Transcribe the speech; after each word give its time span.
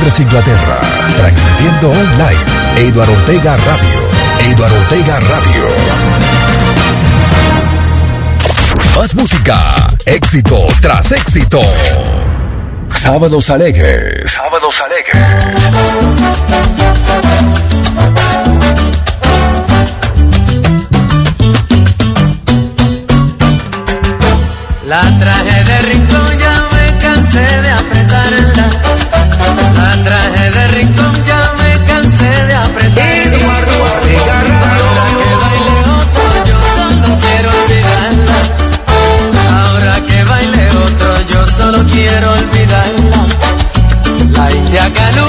Londres, 0.00 0.20
Inglaterra. 0.20 0.80
Transmitiendo 1.18 1.90
online. 1.90 2.40
Eduardo 2.78 3.12
Ortega 3.12 3.54
Radio. 3.58 4.00
Eduardo 4.50 4.76
Ortega 4.78 5.20
Radio. 5.20 5.68
Más 8.96 9.14
música. 9.14 9.74
Éxito 10.06 10.66
tras 10.80 11.12
éxito. 11.12 11.60
Sábados 12.94 13.50
alegres. 13.50 14.30
Sábados 14.30 14.80
alegres. 14.80 15.44
La 24.86 25.02
traje 25.20 25.64
de 25.64 25.78
rincón, 25.82 26.09
La 29.80 29.92
traje 30.04 30.50
de 30.50 30.64
rincón, 30.78 31.14
ya 31.26 31.42
me 31.58 31.70
cansé 31.86 32.30
de 32.48 32.54
apretarla. 32.54 33.00
Ahora 33.50 33.94
que 35.10 35.30
baile 35.42 35.74
otro, 36.00 36.24
yo 36.48 36.58
solo 36.76 37.08
quiero 37.24 37.48
olvidarla. 37.60 38.38
Ahora 39.62 39.94
que 40.06 40.18
baile 40.24 40.64
otro, 40.86 41.10
yo 41.32 41.40
solo 41.46 41.78
quiero 41.92 42.26
olvidarla. 42.40 43.20
La 44.36 44.46
India 44.52 44.84
Calú, 44.92 45.26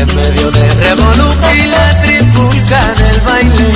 en 0.00 0.08
medio 0.14 0.46
de 0.52 0.64
revolú 0.74 1.28
y 1.52 1.66
la 1.66 1.86
trifulca 2.02 2.80
del 3.00 3.18
baile. 3.22 3.68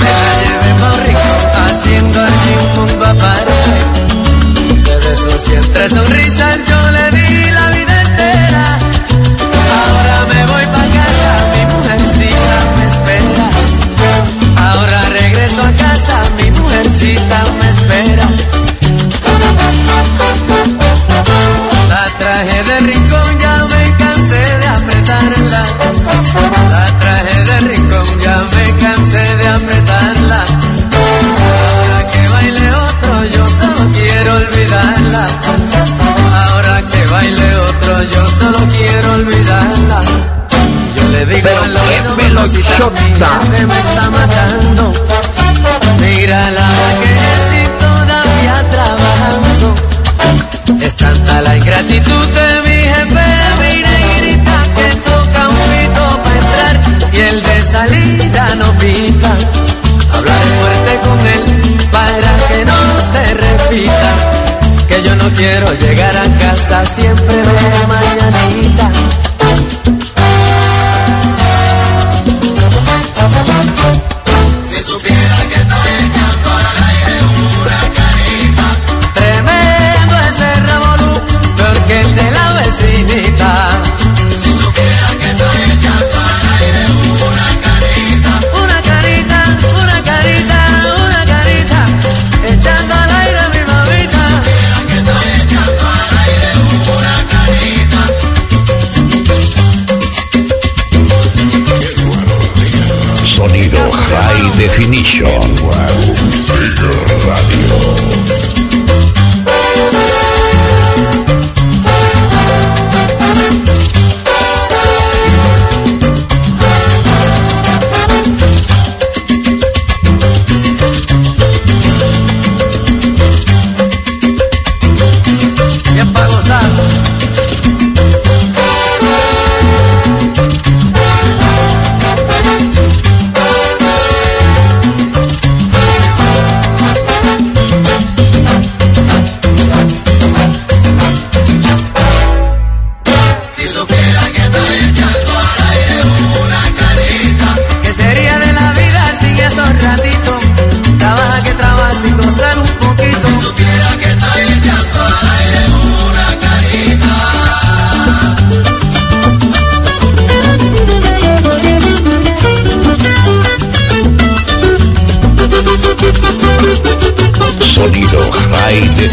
Me 0.00 0.10
la 0.22 0.32
llevé 0.42 0.70
más 0.80 0.96
rico, 1.06 1.32
haciendo 1.66 2.16
allí 2.22 2.52
un 2.64 2.70
mundo 2.78 3.04
aparte. 3.04 3.76
Desde 4.86 5.12
sus 5.16 5.40
siempre 5.42 5.90
sonrisas 5.90 6.45
mujercita 17.06 17.44
me 17.60 17.68
espera. 17.70 18.28
La 21.88 22.04
traje 22.18 22.62
de 22.64 22.80
rincón, 22.80 23.38
ya 23.38 23.64
me 23.64 23.96
cansé 23.96 24.58
de 24.60 24.66
apretarla. 24.66 25.66
La 26.70 26.98
traje 26.98 27.44
de 27.44 27.60
rincón, 27.60 28.20
ya 28.20 28.36
me 28.54 28.72
cansé 28.82 29.36
de 29.36 29.48
apretarla. 29.48 30.44
Ahora 31.76 32.08
que 32.10 32.28
baile 32.28 32.70
otro, 32.74 33.24
yo 33.24 33.44
solo 33.60 33.90
quiero 33.92 34.34
olvidarla. 34.34 35.26
Ahora 36.50 36.82
que 36.90 37.06
baile 37.10 37.56
otro, 37.56 38.02
yo 38.02 38.30
solo 38.38 38.58
quiero 38.76 39.12
olvidarla. 39.14 40.02
Yo 40.96 41.08
le 41.08 41.26
digo 41.26 41.48
al 41.62 41.76
oído, 41.76 42.16
me 43.66 43.78
está 43.78 44.10
matando. 44.10 45.35
Mírala 46.00 46.68
que 47.00 47.10
estoy 47.34 47.66
todavía 47.80 48.56
trabajando. 48.70 49.74
Es 50.80 50.96
tanta 50.96 51.42
la 51.42 51.56
ingratitud 51.56 52.26
de 52.38 52.60
mi 52.66 52.78
jefe, 52.92 53.28
mi 53.60 53.74
negrita, 53.82 54.56
que 54.76 54.88
toca 55.10 55.48
un 55.48 55.56
pito 55.70 56.04
para 56.22 56.38
entrar 56.44 56.74
y 57.12 57.18
el 57.30 57.42
de 57.42 57.62
salida 57.62 58.54
no 58.56 58.72
pita. 58.74 59.32
Hablaré 60.14 60.48
fuerte 60.60 60.92
con 61.04 61.18
él 61.34 61.44
para 61.90 62.30
que 62.48 62.64
no 62.64 62.80
se 63.12 63.34
repita. 63.34 64.10
Que 64.88 65.02
yo 65.02 65.16
no 65.16 65.28
quiero 65.36 65.72
llegar 65.74 66.16
a 66.16 66.26
casa 66.38 66.84
siempre 66.86 67.36
de 67.36 67.86
mañanita. 67.88 68.95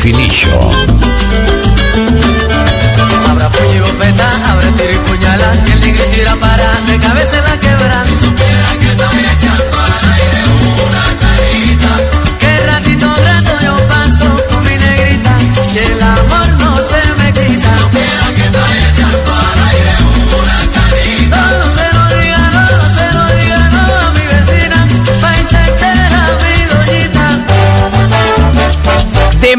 High 0.03 0.93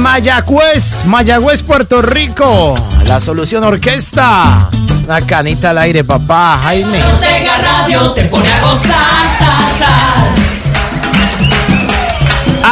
Mayagüez, 0.04 1.06
Mayagüez, 1.06 1.62
Puerto 1.62 2.02
Rico. 2.02 2.74
La 3.06 3.22
solución 3.22 3.64
orquesta. 3.64 4.68
Una 5.02 5.22
canita 5.22 5.70
al 5.70 5.78
aire, 5.78 6.04
papá, 6.04 6.58
Jaime. 6.62 7.02
Ortega 7.02 7.56
Radio 7.56 8.10
te 8.12 8.24
pone 8.24 8.46
a 8.46 8.60
gozar, 8.60 8.82
sal, 9.38 9.64
sal. 9.78 10.34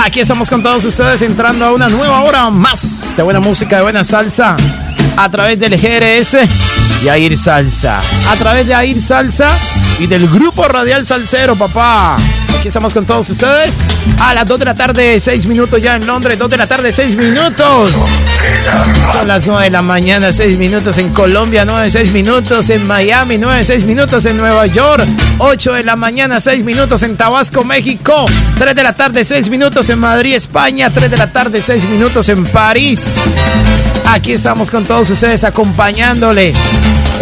Aquí 0.04 0.20
estamos 0.20 0.50
con 0.50 0.62
todos 0.62 0.84
ustedes 0.84 1.22
entrando 1.22 1.64
a 1.64 1.72
una 1.72 1.88
nueva 1.88 2.20
hora 2.20 2.50
más 2.50 3.16
de 3.16 3.22
buena 3.22 3.40
música, 3.40 3.76
de 3.76 3.82
buena 3.82 4.04
salsa. 4.04 4.54
A 5.16 5.28
través 5.30 5.58
del 5.58 5.80
GRS 5.80 6.36
y 7.02 7.08
Air 7.08 7.38
Salsa. 7.38 8.02
A 8.30 8.36
través 8.36 8.66
de 8.66 8.74
Air 8.74 9.00
Salsa 9.00 9.50
y 9.98 10.06
del 10.06 10.28
grupo 10.28 10.68
Radial 10.68 11.06
Salsero, 11.06 11.56
papá. 11.56 12.18
Aquí 12.58 12.68
estamos 12.68 12.94
con 12.94 13.04
todos 13.04 13.28
ustedes 13.30 13.74
a 14.18 14.34
las 14.34 14.46
2 14.46 14.58
de 14.58 14.64
la 14.64 14.74
tarde, 14.74 15.18
6 15.18 15.46
minutos 15.46 15.80
ya 15.82 15.96
en 15.96 16.06
Londres. 16.06 16.38
2 16.38 16.50
de 16.50 16.56
la 16.56 16.66
tarde, 16.66 16.92
6 16.92 17.16
minutos. 17.16 17.90
Son 19.12 19.28
las 19.28 19.46
9 19.46 19.64
de 19.64 19.70
la 19.70 19.82
mañana, 19.82 20.32
6 20.32 20.58
minutos 20.58 20.98
en 20.98 21.10
Colombia, 21.10 21.64
9, 21.64 21.90
6 21.90 22.12
minutos 22.12 22.70
en 22.70 22.86
Miami, 22.86 23.38
9, 23.38 23.64
6 23.64 23.84
minutos 23.84 24.24
en 24.26 24.36
Nueva 24.36 24.66
York, 24.66 25.06
8 25.38 25.72
de 25.74 25.84
la 25.84 25.96
mañana, 25.96 26.40
6 26.40 26.64
minutos 26.64 27.02
en 27.02 27.16
Tabasco, 27.16 27.64
México, 27.64 28.26
3 28.58 28.74
de 28.74 28.82
la 28.82 28.92
tarde, 28.92 29.24
6 29.24 29.48
minutos 29.48 29.88
en 29.90 29.98
Madrid, 29.98 30.34
España, 30.34 30.90
3 30.90 31.10
de 31.10 31.16
la 31.16 31.32
tarde, 31.32 31.60
6 31.60 31.88
minutos 31.88 32.28
en 32.28 32.44
París. 32.44 33.02
Aquí 34.06 34.32
estamos 34.32 34.70
con 34.70 34.84
todos 34.84 35.10
ustedes 35.10 35.44
acompañándoles 35.44 36.56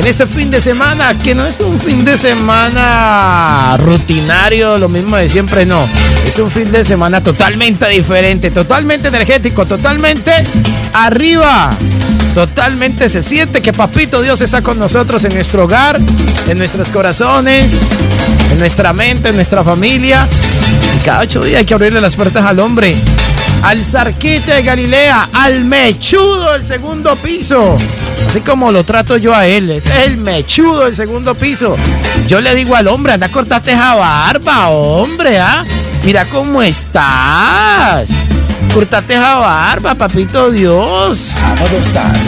en 0.00 0.06
este 0.06 0.26
fin 0.26 0.48
de 0.48 0.62
semana, 0.62 1.18
que 1.18 1.34
no 1.34 1.46
es 1.46 1.60
un 1.60 1.78
fin 1.78 2.02
de 2.06 2.16
semana 2.16 3.76
rutinario, 3.76 4.78
lo 4.78 4.88
mismo 4.88 5.18
de 5.18 5.28
siempre, 5.28 5.66
no. 5.66 5.86
Es 6.26 6.38
un 6.38 6.50
fin 6.50 6.72
de 6.72 6.84
semana 6.84 7.22
totalmente 7.22 7.86
diferente, 7.88 8.50
totalmente 8.50 9.08
energético, 9.08 9.66
totalmente 9.66 10.32
arriba. 10.94 11.70
Totalmente 12.34 13.10
se 13.10 13.22
siente 13.22 13.60
que 13.60 13.74
Papito 13.74 14.22
Dios 14.22 14.40
está 14.40 14.62
con 14.62 14.78
nosotros 14.78 15.22
en 15.24 15.34
nuestro 15.34 15.64
hogar, 15.64 16.00
en 16.46 16.56
nuestros 16.56 16.90
corazones, 16.90 17.74
en 18.50 18.58
nuestra 18.58 18.94
mente, 18.94 19.28
en 19.28 19.36
nuestra 19.36 19.62
familia. 19.62 20.26
Y 20.96 21.04
cada 21.04 21.20
ocho 21.20 21.44
días 21.44 21.58
hay 21.58 21.66
que 21.66 21.74
abrirle 21.74 22.00
las 22.00 22.16
puertas 22.16 22.46
al 22.46 22.58
hombre 22.60 22.96
al 23.62 23.84
Zarquete 23.84 24.54
de 24.54 24.62
Galilea, 24.62 25.28
al 25.32 25.64
mechudo 25.64 26.52
del 26.52 26.62
segundo 26.62 27.14
piso. 27.16 27.76
Así 28.30 28.42
como 28.42 28.70
lo 28.70 28.84
trato 28.84 29.16
yo 29.16 29.34
a 29.34 29.48
él, 29.48 29.70
es 29.70 29.82
el 30.04 30.18
mechudo 30.18 30.84
del 30.84 30.94
segundo 30.94 31.34
piso. 31.34 31.74
Yo 32.28 32.40
le 32.40 32.54
digo 32.54 32.76
al 32.76 32.86
hombre, 32.86 33.14
anda, 33.14 33.28
cortate 33.28 33.72
esa 33.72 33.96
barba, 33.96 34.68
hombre, 34.68 35.40
¿ah? 35.40 35.64
Mira 36.04 36.24
cómo 36.26 36.62
estás. 36.62 38.08
Cortate 38.72 39.14
esa 39.14 39.34
barba, 39.34 39.96
papito 39.96 40.48
Dios. 40.48 41.38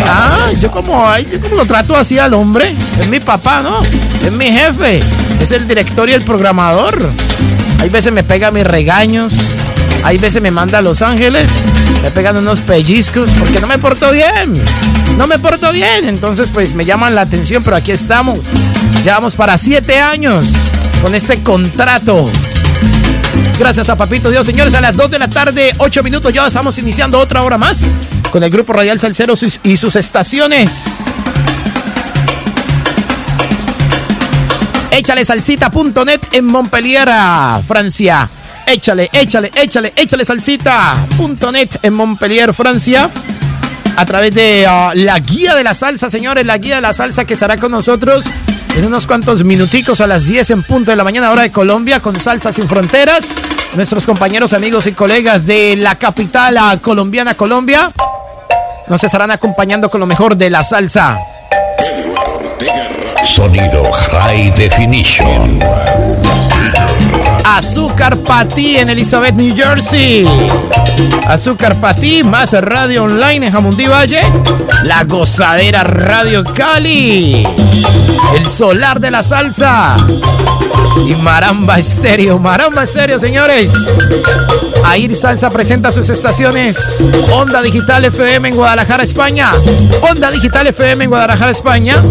Ah, 0.04 0.50
yo 0.60 0.72
como, 0.72 1.16
yo 1.18 1.40
como 1.40 1.54
lo 1.54 1.66
trato 1.66 1.96
así 1.96 2.18
al 2.18 2.34
hombre. 2.34 2.74
Es 2.98 3.06
mi 3.06 3.20
papá, 3.20 3.62
¿no? 3.62 3.78
Es 4.26 4.32
mi 4.32 4.50
jefe. 4.50 4.98
Es 5.40 5.52
el 5.52 5.68
director 5.68 6.08
y 6.08 6.14
el 6.14 6.22
programador. 6.22 6.98
Hay 7.78 7.90
veces 7.90 8.12
me 8.12 8.24
pega 8.24 8.50
mis 8.50 8.64
regaños. 8.64 9.34
Hay 10.02 10.18
veces 10.18 10.42
me 10.42 10.50
manda 10.50 10.78
a 10.78 10.82
Los 10.82 11.00
Ángeles, 11.00 11.48
me 12.02 12.10
pegan 12.10 12.36
unos 12.36 12.60
pellizcos 12.60 13.32
porque 13.32 13.60
no 13.60 13.68
me 13.68 13.78
porto 13.78 14.10
bien. 14.10 14.52
No 15.16 15.26
me 15.28 15.38
porto 15.38 15.70
bien. 15.70 16.08
Entonces, 16.08 16.50
pues 16.50 16.74
me 16.74 16.84
llaman 16.84 17.14
la 17.14 17.22
atención, 17.22 17.62
pero 17.62 17.76
aquí 17.76 17.92
estamos. 17.92 18.40
Llevamos 19.04 19.36
para 19.36 19.56
siete 19.56 20.00
años 20.00 20.50
con 21.00 21.14
este 21.14 21.42
contrato. 21.42 22.28
Gracias 23.58 23.88
a 23.88 23.96
Papito 23.96 24.30
Dios, 24.30 24.44
señores. 24.44 24.74
A 24.74 24.80
las 24.80 24.96
2 24.96 25.12
de 25.12 25.18
la 25.20 25.28
tarde, 25.28 25.72
8 25.78 26.02
minutos, 26.02 26.32
ya 26.32 26.44
estamos 26.44 26.76
iniciando 26.78 27.18
otra 27.18 27.42
hora 27.42 27.56
más 27.56 27.86
con 28.32 28.42
el 28.42 28.50
Grupo 28.50 28.72
Radial 28.72 28.98
Salcero 28.98 29.34
y 29.62 29.76
sus 29.76 29.94
estaciones. 29.94 30.86
Échale 34.90 35.24
salsita.net 35.24 36.20
en 36.32 36.44
Montpellier, 36.46 37.08
Francia. 37.66 38.28
Échale, 38.72 39.10
échale, 39.12 39.50
échale, 39.54 39.92
échale 39.94 40.24
salsita.net 40.24 41.68
en 41.82 41.92
Montpellier, 41.92 42.54
Francia. 42.54 43.10
A 43.98 44.06
través 44.06 44.34
de 44.34 44.64
uh, 44.66 44.92
la 44.94 45.18
guía 45.18 45.54
de 45.54 45.62
la 45.62 45.74
salsa, 45.74 46.08
señores, 46.08 46.46
la 46.46 46.56
guía 46.56 46.76
de 46.76 46.80
la 46.80 46.94
salsa 46.94 47.26
que 47.26 47.34
estará 47.34 47.58
con 47.58 47.70
nosotros 47.70 48.30
en 48.74 48.86
unos 48.86 49.06
cuantos 49.06 49.44
minuticos 49.44 50.00
a 50.00 50.06
las 50.06 50.24
10 50.24 50.48
en 50.52 50.62
punto 50.62 50.90
de 50.90 50.96
la 50.96 51.04
mañana, 51.04 51.30
hora 51.30 51.42
de 51.42 51.50
Colombia, 51.50 52.00
con 52.00 52.18
Salsa 52.18 52.50
Sin 52.50 52.66
Fronteras. 52.66 53.34
Nuestros 53.74 54.06
compañeros, 54.06 54.54
amigos 54.54 54.86
y 54.86 54.92
colegas 54.92 55.44
de 55.44 55.76
la 55.76 55.96
capital 55.96 56.56
uh, 56.56 56.78
colombiana, 56.80 57.34
Colombia, 57.34 57.92
nos 58.88 59.04
estarán 59.04 59.32
acompañando 59.32 59.90
con 59.90 60.00
lo 60.00 60.06
mejor 60.06 60.34
de 60.34 60.48
la 60.48 60.62
salsa. 60.62 61.18
Sonido 63.22 63.92
High 63.92 64.50
Definition. 64.52 65.60
Azúcar 67.44 68.18
Patí 68.18 68.76
en 68.76 68.88
Elizabeth, 68.88 69.34
New 69.34 69.54
Jersey. 69.54 70.24
Azúcar 71.26 71.80
Patí, 71.80 72.22
más 72.22 72.52
radio 72.52 73.04
online 73.04 73.46
en 73.46 73.52
Jamundí 73.52 73.86
Valle. 73.86 74.22
La 74.84 75.04
Gozadera 75.04 75.84
Radio 75.84 76.44
Cali. 76.44 77.46
El 78.34 78.48
Solar 78.48 79.00
de 79.00 79.10
la 79.10 79.22
Salsa. 79.22 79.96
Y 81.06 81.14
Maramba 81.16 81.78
Estéreo. 81.78 82.38
Maramba 82.38 82.82
Estéreo, 82.84 83.18
señores. 83.18 83.72
Air 84.94 85.14
Salsa 85.14 85.50
presenta 85.50 85.90
sus 85.90 86.10
estaciones. 86.10 87.06
Onda 87.30 87.62
Digital 87.62 88.04
FM 88.04 88.50
en 88.50 88.56
Guadalajara, 88.56 89.02
España. 89.02 89.52
Onda 90.02 90.30
Digital 90.30 90.66
FM 90.66 91.04
en 91.04 91.10
Guadalajara, 91.10 91.50
España. 91.50 92.02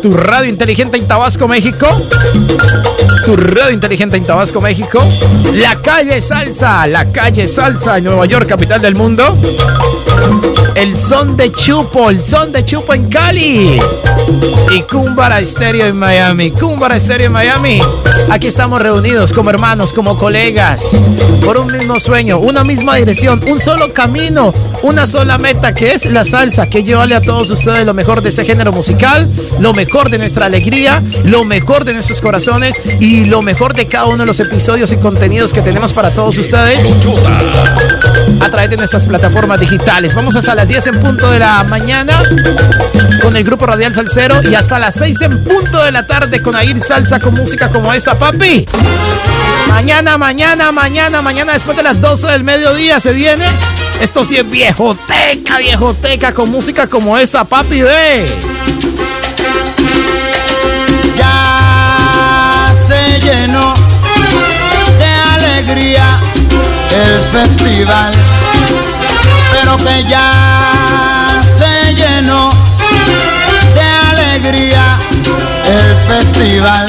Tu 0.00 0.14
radio 0.14 0.48
inteligente 0.48 0.96
en 0.96 1.06
Tabasco, 1.06 1.48
México. 1.48 1.86
Tu 3.24 3.36
radio 3.36 3.70
inteligente 3.70 4.16
en 4.16 4.26
Tabasco, 4.26 4.60
México. 4.60 5.04
La 5.54 5.80
calle 5.80 6.20
Salsa, 6.20 6.86
la 6.86 7.08
calle 7.08 7.46
Salsa 7.46 7.98
en 7.98 8.04
Nueva 8.04 8.26
York, 8.26 8.48
capital 8.48 8.80
del 8.80 8.94
mundo. 8.94 9.36
El 10.74 10.98
son 10.98 11.36
de 11.36 11.52
Chupo, 11.52 12.10
el 12.10 12.22
son 12.22 12.52
de 12.52 12.64
Chupo 12.64 12.94
en 12.94 13.08
Cali. 13.08 13.80
Y 14.70 14.82
Cumbara 14.82 15.40
Estéreo 15.40 15.86
en 15.86 15.96
Miami. 15.96 16.50
Cumbara 16.50 16.96
Estéreo 16.96 17.26
en 17.26 17.32
Miami. 17.32 17.82
Aquí 18.30 18.46
estamos 18.46 18.80
reunidos 18.80 19.32
como 19.32 19.50
hermanos, 19.50 19.92
como 19.92 20.16
colegas, 20.16 20.98
por 21.44 21.58
un 21.58 21.70
mismo 21.70 21.98
sueño, 22.00 22.38
una 22.38 22.64
misma 22.64 22.96
dirección, 22.96 23.42
un 23.46 23.60
solo 23.60 23.92
camino, 23.92 24.54
una 24.82 25.06
sola 25.06 25.38
meta 25.38 25.74
que 25.74 25.92
es 25.92 26.06
la 26.06 26.24
salsa, 26.24 26.68
que 26.68 26.82
llevarle 26.82 27.14
a 27.14 27.20
todos 27.20 27.50
ustedes 27.50 27.84
lo 27.84 27.94
mejor 27.94 28.22
de 28.22 28.30
ese 28.30 28.44
género 28.44 28.72
musical, 28.72 29.28
lo 29.60 29.74
mejor 29.74 30.10
de 30.10 30.18
nuestra 30.18 30.46
alegría, 30.46 31.02
lo 31.24 31.44
mejor 31.44 31.84
de 31.84 31.92
nuestros 31.92 32.20
corazones 32.20 32.80
y 33.00 33.24
lo 33.26 33.42
mejor 33.42 33.74
de 33.74 33.86
cada 33.86 34.06
uno 34.06 34.18
de 34.18 34.26
los 34.26 34.40
episodios 34.40 34.92
y 34.92 34.96
contenidos 34.96 35.52
que 35.52 35.62
tenemos 35.62 35.92
para 35.92 36.10
todos 36.10 36.36
ustedes 36.38 36.80
a 38.40 38.50
través 38.50 38.70
de 38.70 38.76
nuestras 38.76 39.06
plataformas 39.06 39.60
digitales. 39.60 40.14
Vamos 40.14 40.34
hasta 40.36 40.54
las 40.54 40.68
10 40.68 40.86
en 40.88 41.00
punto 41.00 41.30
de 41.30 41.38
la 41.38 41.62
mañana 41.64 42.20
con 43.22 43.36
el 43.36 43.44
grupo 43.44 43.66
Radial 43.66 43.94
Salcero 43.94 44.42
y 44.42 44.54
hasta 44.54 44.78
las 44.78 44.94
6 44.94 45.20
en 45.22 45.44
punto 45.44 45.82
de 45.84 45.92
la 45.92 46.06
tarde 46.06 46.42
con 46.42 46.56
Air 46.56 46.80
Salsa 46.80 47.20
con 47.20 47.34
música 47.34 47.68
como 47.68 47.92
esta, 47.92 48.01
papi. 48.10 48.66
Mañana, 49.68 50.18
mañana, 50.18 50.72
mañana, 50.72 51.22
mañana 51.22 51.52
después 51.52 51.76
de 51.76 51.84
las 51.84 52.00
12 52.00 52.26
del 52.26 52.42
mediodía 52.42 52.98
se 52.98 53.12
viene. 53.12 53.46
Esto 54.00 54.24
sí 54.24 54.36
es 54.36 54.50
viejoteca, 54.50 55.58
viejoteca 55.58 56.32
con 56.32 56.50
música 56.50 56.88
como 56.88 57.16
esta, 57.16 57.44
papi, 57.44 57.82
ve. 57.82 58.26
Ya 61.16 62.74
se 62.86 63.20
llenó 63.20 63.72
de 64.98 65.12
alegría 65.34 66.18
el 67.06 67.20
festival, 67.20 68.12
pero 69.52 69.76
que 69.76 70.04
ya 70.08 71.40
se 71.56 71.94
llenó 71.94 72.50
de 73.74 73.82
alegría 74.10 74.98
el 75.66 75.94
festival. 76.08 76.86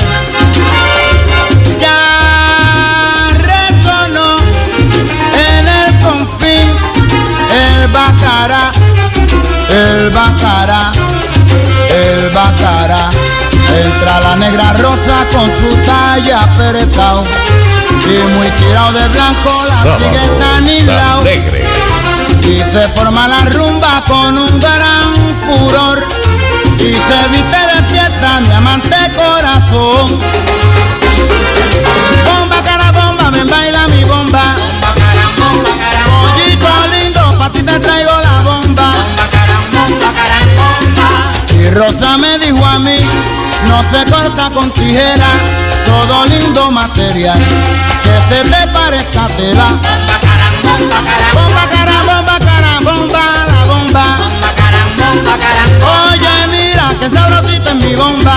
El 7.84 7.90
bacará, 7.90 8.72
el 9.70 10.10
bacará, 10.12 10.92
el 11.90 12.30
bacará. 12.30 13.10
Entra 13.82 14.20
la 14.22 14.36
negra 14.38 14.74
rosa 14.74 15.28
con 15.34 15.46
su 15.48 15.76
talla 15.86 16.40
apretado 16.44 17.26
y 18.06 18.34
muy 18.36 18.48
tirado 18.52 18.94
de 18.94 19.08
blanco 19.10 19.52
la 19.68 19.98
sigue 19.98 20.28
tan 20.40 20.70
hilao. 20.70 21.24
Y 22.44 22.58
se 22.72 22.88
forma 22.96 23.28
la 23.28 23.46
rumba 23.46 24.04
con 24.08 24.38
un 24.38 24.60
gran 24.60 25.14
furor 25.46 26.06
y 26.80 26.94
se 26.94 27.28
viste 27.32 27.58
de 27.58 27.84
fiesta 27.90 28.40
mi 28.42 28.54
amante 28.54 28.96
corazón. 29.16 30.20
Rosa 41.74 42.20
me 42.20 42.38
dijo 42.38 42.64
a 42.64 42.78
mí, 42.78 42.98
no 43.68 43.82
se 43.90 44.06
corta 44.06 44.52
con 44.52 44.70
tijera, 44.72 45.26
todo 45.88 46.26
lindo 46.26 46.70
material, 46.70 47.40
que 48.04 48.36
se 48.36 48.44
te 48.48 48.68
parezca 48.68 49.26
tela. 49.38 49.66
Bomba 51.34 51.68
cara, 51.68 52.04
bomba 52.06 52.38
cara, 52.38 52.80
bomba, 52.80 53.24
la 53.50 53.64
bomba. 53.66 54.18
Oye, 56.12 56.48
mira 56.52 56.94
que 57.00 57.10
sabrosita 57.10 57.72
es 57.72 57.76
mi 57.76 57.96
bomba. 57.96 58.36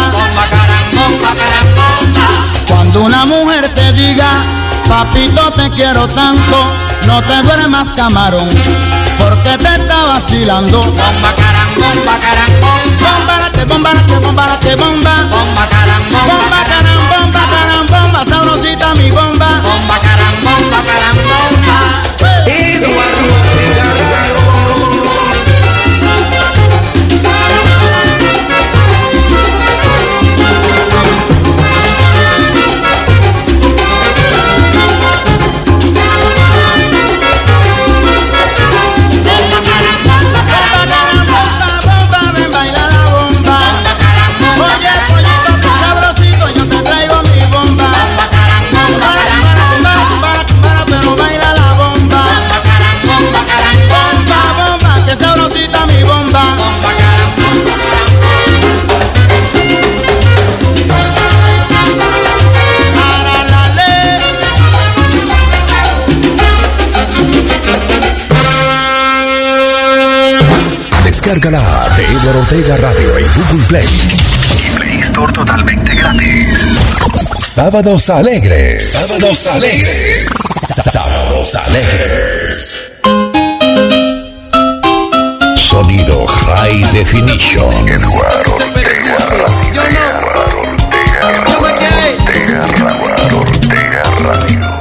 Cuando 2.68 3.02
una 3.02 3.26
mujer 3.26 3.68
te 3.74 3.92
diga, 3.92 4.30
papito 4.88 5.52
te 5.52 5.68
quiero 5.72 6.08
tanto, 6.08 6.72
no 7.06 7.22
te 7.22 7.42
duermas 7.42 7.88
camarón, 7.94 8.48
porque 9.18 9.58
te 9.58 9.74
está 9.74 10.04
vacilando. 10.04 10.80
Bomba 10.80 11.34
carang, 11.36 11.74
bomba 11.74 12.85
carang, 13.56 13.68
bomba. 13.68 13.90
Bombarate, 13.90 14.20
bombarate, 14.20 14.76
bombarate, 14.76 14.76
bomba. 14.76 15.14
Bomba 15.30 15.66
carang, 15.68 16.04
Bomba 16.10 16.60
carang, 16.64 17.02
bomba 17.08 17.42
carang, 17.48 17.86
bomba, 17.86 18.24
sabrosita 18.28 18.94
mi 18.96 19.10
bomba. 19.10 19.48
bomba 19.62 19.96
carang, 20.00 20.36
bomba 20.42 20.78
carang, 20.84 21.16
bomba. 21.24 23.15
Descárgala 71.26 71.88
de 71.96 72.04
Eduardo 72.04 72.38
Ortega 72.38 72.76
Radio 72.76 73.18
en 73.18 73.26
Google 73.34 73.66
Play. 73.66 73.88
Y 74.64 74.70
Play 74.76 75.00
Store 75.00 75.32
totalmente 75.32 75.92
gratis. 75.92 76.78
Sábados 77.40 78.08
alegres. 78.10 78.92
Sábados 78.92 79.44
alegres. 79.48 80.28
Sábados 80.84 81.56
alegres. 81.56 82.80
Sonido 85.56 86.28
High 86.28 86.92
Definition. 86.92 87.88
Eduardo 87.88 88.58
Yo 89.72 89.82
no. 89.92 90.14
Yo 91.44 91.60
me 91.60 91.74
quedé. 91.74 92.08
A 92.52 92.62
la 92.62 93.98
batalla. 93.98 94.75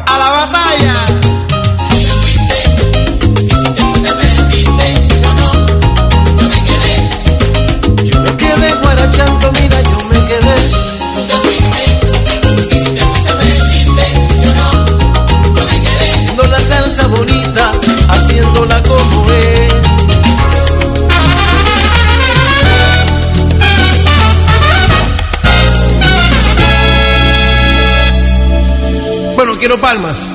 Palmas. 29.73 30.33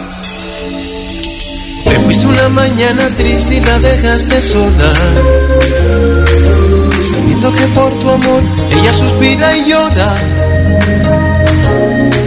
Te 1.85 2.01
fuiste 2.01 2.27
una 2.27 2.49
mañana 2.49 3.09
triste 3.17 3.57
y 3.57 3.61
la 3.61 3.79
dejaste 3.79 4.43
sola. 4.43 4.93
Sabiendo 7.01 7.55
que 7.55 7.65
por 7.69 7.97
tu 8.01 8.11
amor 8.11 8.43
ella 8.71 8.93
suspira 8.93 9.57
y 9.57 9.71
llora. 9.71 10.15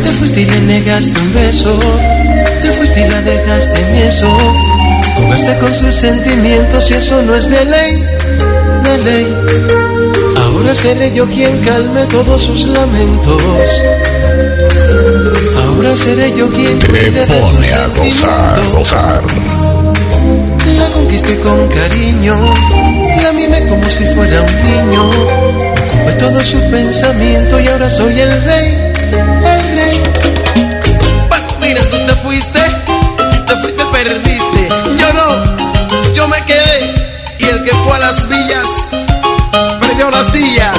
Te 0.03 0.09
fuiste 0.17 0.41
y 0.41 0.45
le 0.45 0.61
negaste 0.61 1.19
un 1.19 1.33
beso. 1.33 1.77
Te 2.61 2.71
fuiste 2.71 3.01
y 3.01 3.09
la 3.09 3.21
dejaste 3.21 3.81
en 3.81 3.95
eso. 4.07 4.37
Jugaste 5.17 5.57
con 5.59 5.75
sus 5.75 5.95
sentimientos 5.95 6.89
y 6.89 6.93
eso 6.95 7.21
no 7.21 7.35
es 7.35 7.49
de 7.49 7.65
ley, 7.65 8.03
de 8.83 8.97
ley. 8.99 9.35
Ahora 10.37 10.73
seré 10.73 11.13
yo 11.13 11.29
quien 11.29 11.59
calme 11.59 12.05
todos 12.05 12.41
sus 12.41 12.65
lamentos. 12.67 13.43
Ahora 15.75 15.95
seré 15.95 16.31
yo 16.37 16.49
quien 16.49 16.79
cuide 16.81 17.25
de 17.25 17.45
sus 17.45 17.65
sentimientos. 17.65 18.75
gozar. 18.75 19.21
La 20.77 20.87
conquisté 20.93 21.39
con 21.39 21.67
cariño, 21.67 22.35
la 23.21 23.33
mimé 23.33 23.67
como 23.67 23.83
si 23.89 24.05
fuera 24.13 24.41
un 24.41 24.55
niño. 24.63 25.09
Ocupé 25.09 26.13
todo 26.19 26.39
su 26.43 26.59
pensamiento 26.69 27.59
y 27.59 27.67
ahora 27.67 27.89
soy 27.89 28.19
el 28.19 28.43
rey, 28.43 28.93
el 29.11 29.75
rey. 29.75 30.03
Bueno, 31.27 31.47
mira, 31.59 31.81
tú 31.89 31.97
te 32.05 32.15
fuiste, 32.17 32.59
si 33.31 33.39
te 33.39 33.55
fuiste 33.57 33.83
perdiste. 33.91 34.69
Yo 34.99 35.13
no, 35.13 36.13
yo 36.13 36.27
me 36.27 36.37
quedé. 36.45 36.93
Y 37.39 37.45
el 37.45 37.63
que 37.63 37.71
fue 37.71 37.95
a 37.95 37.99
las 37.99 38.29
villas, 38.29 38.67
perdió 39.79 40.11
la 40.11 40.23
silla. 40.23 40.71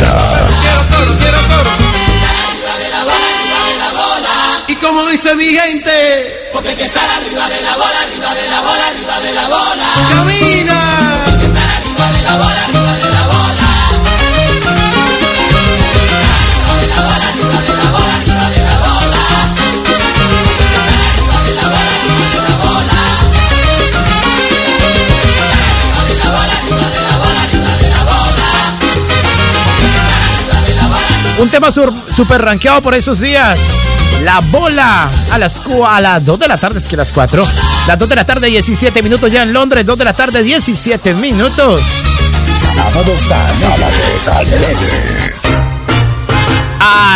Musicota! 0.00 0.46
Quiero 0.62 0.82
coro, 0.88 1.16
quiero 1.18 1.38
coro. 1.48 1.70
Y 4.68 4.76
como 4.76 5.06
dice 5.06 5.34
mi 5.34 5.46
gente, 5.46 6.48
porque 6.52 6.76
que 6.76 6.84
estar 6.84 7.08
arriba 7.10 7.48
de 7.48 7.60
la 7.62 7.76
bola, 7.76 8.00
arriba 8.02 8.34
de 8.34 8.48
la 8.48 8.60
bola, 8.60 8.86
arriba 8.86 9.20
de 9.20 9.32
la 9.32 9.48
bola. 9.48 9.86
Camina. 10.10 10.49
Tema 31.60 31.70
sur- 31.70 31.92
super 32.10 32.40
rankeado 32.40 32.80
por 32.80 32.94
esos 32.94 33.20
días. 33.20 33.60
La 34.24 34.40
bola 34.40 35.10
a 35.30 35.36
las, 35.36 35.60
a 35.86 36.00
las 36.00 36.24
2 36.24 36.38
de 36.38 36.48
la 36.48 36.56
tarde, 36.56 36.78
es 36.78 36.88
que 36.88 36.96
las 36.96 37.12
4. 37.12 37.46
Las 37.86 37.98
2 37.98 38.08
de 38.08 38.16
la 38.16 38.24
tarde, 38.24 38.46
17 38.46 39.02
minutos 39.02 39.30
ya 39.30 39.42
en 39.42 39.52
Londres. 39.52 39.84
2 39.84 39.98
de 39.98 40.04
la 40.06 40.14
tarde, 40.14 40.42
17 40.42 41.12
minutos. 41.14 41.82
Sábados 42.74 43.30
a 43.30 43.54
sábados 43.54 44.28
alegres. 44.28 45.42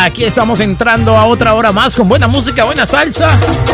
Aquí 0.03 0.25
estamos 0.25 0.61
entrando 0.61 1.17
a 1.17 1.25
otra 1.25 1.55
hora 1.55 1.73
más 1.73 1.95
con 1.95 2.07
buena 2.07 2.29
música, 2.29 2.65
buena 2.65 2.85
salsa 2.85 3.31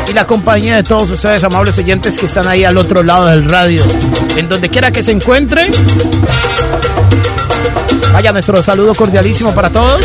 y 0.08 0.12
la 0.12 0.24
compañía 0.24 0.76
de 0.76 0.84
todos 0.84 1.10
ustedes, 1.10 1.42
amables 1.42 1.76
oyentes 1.78 2.16
que 2.16 2.26
están 2.26 2.46
ahí 2.46 2.62
al 2.62 2.78
otro 2.78 3.02
lado 3.02 3.26
del 3.26 3.44
radio. 3.48 3.84
En 4.36 4.48
donde 4.48 4.68
quiera 4.68 4.92
que 4.92 5.02
se 5.02 5.10
encuentren. 5.10 5.72
Vaya 8.20 8.32
nuestro 8.32 8.62
saludo 8.62 8.94
cordialísimo 8.94 9.54
para 9.54 9.70
todos. 9.70 10.04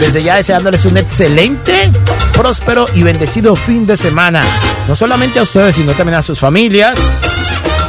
Desde 0.00 0.22
ya 0.22 0.36
deseándoles 0.36 0.86
un 0.86 0.96
excelente, 0.96 1.92
próspero 2.32 2.86
y 2.94 3.02
bendecido 3.02 3.54
fin 3.54 3.86
de 3.86 3.98
semana. 3.98 4.42
No 4.88 4.96
solamente 4.96 5.38
a 5.38 5.42
ustedes, 5.42 5.74
sino 5.74 5.92
también 5.92 6.16
a 6.16 6.22
sus 6.22 6.40
familias, 6.40 6.98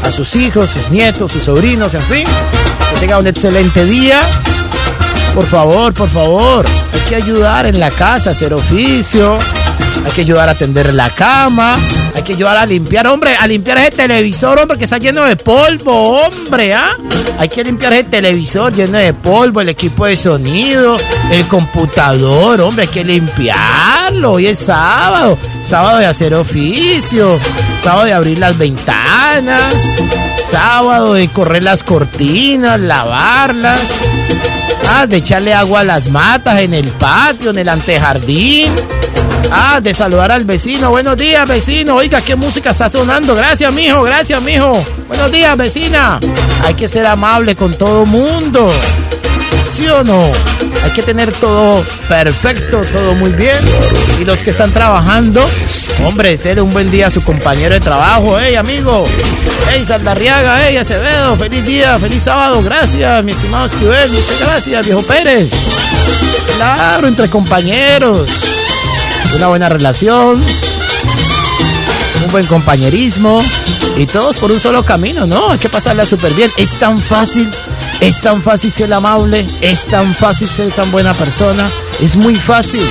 a 0.03 0.11
sus 0.11 0.35
hijos, 0.35 0.71
sus 0.71 0.91
nietos, 0.91 1.31
sus 1.31 1.45
sobrinos, 1.45 1.93
en 1.93 2.01
fin. 2.01 2.27
Que 2.93 2.99
tengan 2.99 3.19
un 3.19 3.27
excelente 3.27 3.85
día. 3.85 4.19
Por 5.33 5.45
favor, 5.45 5.93
por 5.93 6.09
favor, 6.09 6.65
hay 6.91 6.99
que 7.07 7.15
ayudar 7.15 7.67
en 7.67 7.79
la 7.79 7.91
casa, 7.91 8.31
hacer 8.31 8.53
oficio. 8.53 9.39
Hay 10.05 10.11
que 10.11 10.19
ayudar 10.19 10.49
a 10.49 10.55
tender 10.55 10.93
la 10.93 11.09
cama. 11.11 11.77
Hay 12.15 12.23
que 12.23 12.33
ayudar 12.33 12.57
a 12.57 12.65
limpiar, 12.65 13.05
hombre, 13.07 13.35
a 13.35 13.45
limpiar 13.45 13.77
ese 13.77 13.91
televisor, 13.91 14.57
hombre, 14.57 14.77
que 14.77 14.85
está 14.85 14.97
lleno 14.97 15.25
de 15.25 15.35
polvo, 15.35 16.21
hombre, 16.21 16.73
¿ah? 16.73 16.95
Hay 17.37 17.49
que 17.49 17.61
limpiar 17.61 17.91
ese 17.91 18.05
televisor 18.05 18.73
lleno 18.73 18.97
de 18.97 19.13
polvo, 19.13 19.59
el 19.59 19.67
equipo 19.67 20.05
de 20.05 20.15
sonido, 20.15 20.95
el 21.29 21.45
computador, 21.47 22.61
hombre, 22.61 22.83
hay 22.83 22.87
que 22.89 23.03
limpiarlo. 23.03 24.31
Hoy 24.31 24.47
es 24.47 24.59
sábado, 24.59 25.37
sábado 25.61 25.97
de 25.97 26.05
hacer 26.05 26.33
oficio, 26.33 27.37
sábado 27.77 28.05
de 28.05 28.13
abrir 28.13 28.37
las 28.37 28.57
ventanas, 28.57 29.73
sábado 30.49 31.15
de 31.15 31.27
correr 31.27 31.63
las 31.63 31.83
cortinas, 31.83 32.79
lavarlas. 32.79 33.81
Ah, 34.87 35.07
de 35.07 35.17
echarle 35.17 35.53
agua 35.53 35.81
a 35.81 35.83
las 35.83 36.09
matas 36.09 36.59
en 36.59 36.73
el 36.73 36.87
patio, 36.91 37.49
en 37.49 37.57
el 37.57 37.69
antejardín. 37.69 38.71
Ah, 39.51 39.79
de 39.81 39.93
saludar 39.93 40.31
al 40.31 40.43
vecino. 40.43 40.89
Buenos 40.89 41.17
días, 41.17 41.47
vecino. 41.47 41.95
Oiga, 41.95 42.21
qué 42.21 42.35
música 42.35 42.71
está 42.71 42.89
sonando. 42.89 43.35
Gracias, 43.35 43.71
mijo. 43.73 44.01
Gracias, 44.03 44.41
mijo. 44.41 44.71
Buenos 45.07 45.31
días, 45.31 45.55
vecina. 45.57 46.19
Hay 46.63 46.73
que 46.73 46.87
ser 46.87 47.05
amable 47.05 47.55
con 47.55 47.73
todo 47.73 48.05
mundo. 48.05 48.71
¿Sí 49.69 49.87
o 49.87 50.03
no? 50.03 50.31
Hay 50.83 50.91
que 50.91 51.01
tener 51.01 51.31
todo 51.33 51.83
perfecto, 52.07 52.81
todo 52.93 53.13
muy 53.13 53.31
bien. 53.31 53.57
Y 54.19 54.25
los 54.25 54.43
que 54.43 54.51
están 54.51 54.71
trabajando, 54.71 55.45
hombre, 56.03 56.37
ser 56.37 56.61
un 56.61 56.69
buen 56.69 56.91
día 56.91 57.07
a 57.07 57.09
su 57.09 57.23
compañero 57.23 57.73
de 57.73 57.79
trabajo. 57.79 58.37
Hey, 58.39 58.55
amigo. 58.55 59.05
Hey, 59.69 59.83
Saldarriaga. 59.85 60.65
Hey, 60.65 60.77
Acevedo. 60.77 61.35
Feliz 61.35 61.65
día, 61.65 61.97
feliz 61.97 62.23
sábado. 62.23 62.61
Gracias, 62.63 63.23
mi 63.23 63.31
estimado 63.31 63.65
Esquivel. 63.65 64.11
Muchas 64.11 64.39
gracias, 64.39 64.85
viejo 64.85 65.01
Pérez. 65.01 65.51
Claro, 66.57 67.07
entre 67.07 67.29
compañeros. 67.29 68.54
Una 69.35 69.47
buena 69.47 69.67
relación. 69.67 70.41
Un 72.23 72.31
buen 72.31 72.45
compañerismo. 72.45 73.41
Y 73.97 74.05
todos 74.05 74.37
por 74.37 74.51
un 74.51 74.59
solo 74.59 74.83
camino, 74.83 75.25
¿no? 75.25 75.51
Hay 75.51 75.57
que 75.57 75.69
pasarla 75.69 76.05
súper 76.05 76.33
bien. 76.33 76.51
Es 76.57 76.71
tan 76.79 76.97
fácil. 76.97 77.51
Es 77.99 78.21
tan 78.21 78.41
fácil 78.41 78.71
ser 78.71 78.93
amable. 78.93 79.45
Es 79.61 79.85
tan 79.87 80.13
fácil 80.15 80.49
ser 80.49 80.71
tan 80.71 80.89
buena 80.91 81.13
persona. 81.13 81.69
Es 82.01 82.15
muy 82.15 82.35
fácil. 82.35 82.85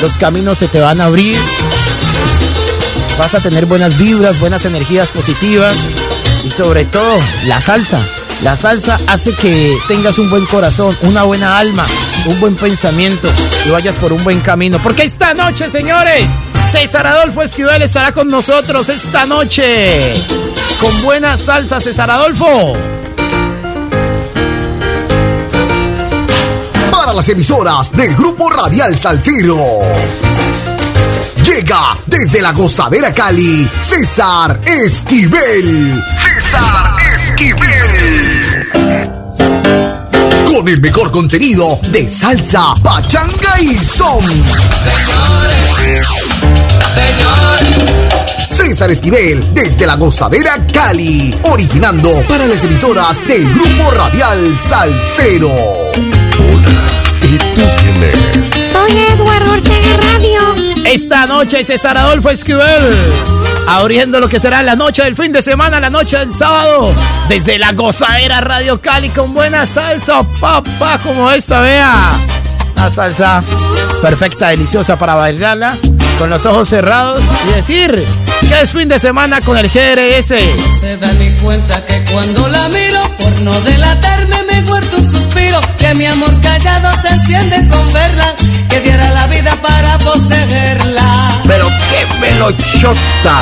Los 0.00 0.16
caminos 0.16 0.58
se 0.58 0.68
te 0.68 0.78
van 0.78 1.00
a 1.00 1.06
abrir. 1.06 1.36
Vas 3.18 3.34
a 3.34 3.40
tener 3.40 3.66
buenas 3.66 3.98
vibras, 3.98 4.38
buenas 4.38 4.64
energías 4.64 5.10
positivas. 5.10 5.76
Y 6.44 6.50
sobre 6.50 6.84
todo, 6.84 7.18
la 7.46 7.60
salsa. 7.60 8.00
La 8.42 8.56
salsa 8.56 9.00
hace 9.06 9.32
que 9.34 9.76
tengas 9.86 10.18
un 10.18 10.28
buen 10.28 10.44
corazón, 10.46 10.96
una 11.02 11.22
buena 11.22 11.58
alma, 11.58 11.86
un 12.26 12.40
buen 12.40 12.56
pensamiento 12.56 13.28
y 13.66 13.70
vayas 13.70 13.96
por 13.96 14.12
un 14.12 14.22
buen 14.22 14.40
camino. 14.40 14.80
Porque 14.82 15.04
esta 15.04 15.34
noche, 15.34 15.70
señores, 15.70 16.30
César 16.70 17.06
Adolfo 17.06 17.42
Esquivel 17.42 17.82
estará 17.82 18.12
con 18.12 18.28
nosotros 18.28 18.88
esta 18.88 19.26
noche. 19.26 20.14
Con 20.80 21.02
buena 21.02 21.36
salsa, 21.36 21.80
César 21.80 22.10
Adolfo. 22.10 22.76
para 27.04 27.14
las 27.14 27.28
emisoras 27.30 27.90
del 27.90 28.14
Grupo 28.14 28.48
Radial 28.48 28.96
Salciro. 28.96 29.58
Llega 31.44 31.96
desde 32.06 32.40
la 32.40 32.52
gozadera 32.52 33.12
Cali, 33.12 33.68
César 33.76 34.60
Esquivel. 34.64 36.00
César 36.22 36.96
Esquivel. 37.12 38.31
Con 40.52 40.68
el 40.68 40.82
mejor 40.82 41.10
contenido 41.10 41.80
de 41.90 42.06
salsa, 42.06 42.74
pachanga 42.82 43.58
y 43.58 43.74
son. 43.78 44.22
César 48.54 48.90
Esquivel 48.90 49.54
desde 49.54 49.86
la 49.86 49.96
gozadera 49.96 50.66
Cali, 50.70 51.34
originando 51.44 52.10
para 52.28 52.46
las 52.46 52.62
emisoras 52.64 53.26
del 53.26 53.50
Grupo 53.54 53.92
Radial 53.92 54.58
Salcero. 54.58 56.21
¿Y 57.22 57.38
tú 57.38 57.62
quién 57.78 58.02
eres? 58.02 58.70
Soy 58.70 58.90
Eduardo 59.14 59.52
Ortega 59.52 59.96
Radio. 60.12 60.40
Esta 60.84 61.26
noche 61.26 61.64
César 61.64 61.96
Adolfo 61.96 62.30
Esquivel 62.30 62.92
abriendo 63.68 64.20
lo 64.20 64.28
que 64.28 64.40
será 64.40 64.62
la 64.62 64.76
noche 64.76 65.02
del 65.02 65.16
fin 65.16 65.32
de 65.32 65.42
semana, 65.42 65.80
la 65.80 65.90
noche 65.90 66.18
del 66.18 66.32
sábado, 66.32 66.94
desde 67.28 67.58
la 67.58 67.72
gozadera 67.72 68.40
Radio 68.40 68.80
Cali 68.80 69.08
con 69.08 69.32
buena 69.34 69.66
salsa, 69.66 70.22
papá, 70.40 70.98
como 71.02 71.30
esta, 71.30 71.60
vea. 71.60 72.12
Una 72.76 72.90
salsa 72.90 73.42
perfecta, 74.00 74.48
deliciosa 74.48 74.98
para 74.98 75.14
bailarla, 75.14 75.76
con 76.18 76.30
los 76.30 76.44
ojos 76.46 76.68
cerrados 76.68 77.22
y 77.48 77.54
decir 77.54 78.04
que 78.48 78.60
es 78.60 78.72
fin 78.72 78.88
de 78.88 78.98
semana 78.98 79.40
con 79.40 79.56
el 79.56 79.68
GRS. 79.68 80.34
se 80.80 80.96
da 80.98 81.12
ni 81.12 81.30
cuenta 81.36 81.84
que 81.86 82.04
cuando 82.12 82.48
la 82.48 82.68
miro, 82.68 83.00
por 83.18 83.40
no 83.42 83.60
delatarme 83.60 84.42
que 85.60 85.94
mi 85.94 86.06
amor 86.06 86.40
callado 86.40 86.90
se 87.02 87.08
enciende 87.08 87.68
con 87.68 87.92
verla, 87.92 88.34
que 88.68 88.80
diera 88.80 89.10
la 89.10 89.26
vida 89.26 89.52
para 89.60 89.98
poseerla. 89.98 91.40
Pero 91.46 91.68
qué 91.68 92.20
melochota. 92.20 93.36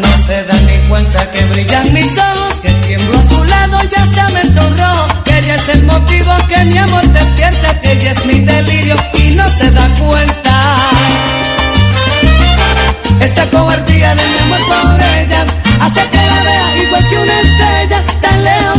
No 0.00 0.26
se 0.26 0.42
da 0.44 0.54
ni 0.54 0.88
cuenta 0.88 1.30
que 1.30 1.44
brillan 1.46 1.92
mis 1.92 2.06
ojos, 2.06 2.54
que 2.62 2.70
tiemblo 2.86 3.18
a 3.18 3.28
su 3.28 3.44
lado 3.44 3.78
y 3.90 3.94
hasta 4.00 4.28
me 4.30 4.44
sonrojo, 4.44 5.06
que 5.24 5.38
ella 5.38 5.54
es 5.54 5.68
el 5.68 5.82
motivo 5.84 6.32
que 6.48 6.64
mi 6.64 6.78
amor 6.78 7.06
despierta, 7.08 7.80
que 7.80 7.92
ella 7.92 8.12
es 8.12 8.26
mi 8.26 8.40
delirio 8.40 8.96
y 9.14 9.34
no 9.36 9.48
se 9.50 9.70
da 9.70 9.88
cuenta. 9.94 10.76
Esta 13.20 13.46
cobardía 13.50 14.14
de 14.14 14.22
mi 14.22 14.38
amor 14.38 14.60
por 14.68 15.02
ella 15.18 15.44
hace 15.80 16.00
que 16.10 16.16
la 16.16 16.42
vea 16.44 16.76
igual 16.84 17.08
que 17.08 17.16
una 17.16 17.40
estrella, 17.40 18.02
tan 18.20 18.44
lejos, 18.44 18.77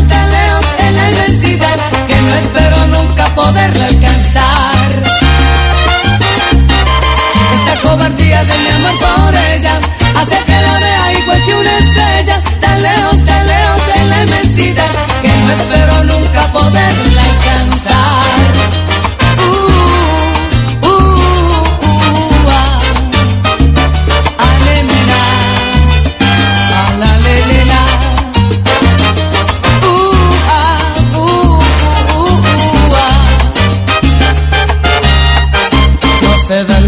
no 2.21 2.35
espero 2.35 2.87
nunca 2.87 3.35
poderla 3.35 3.85
alcanzar. 3.85 5.18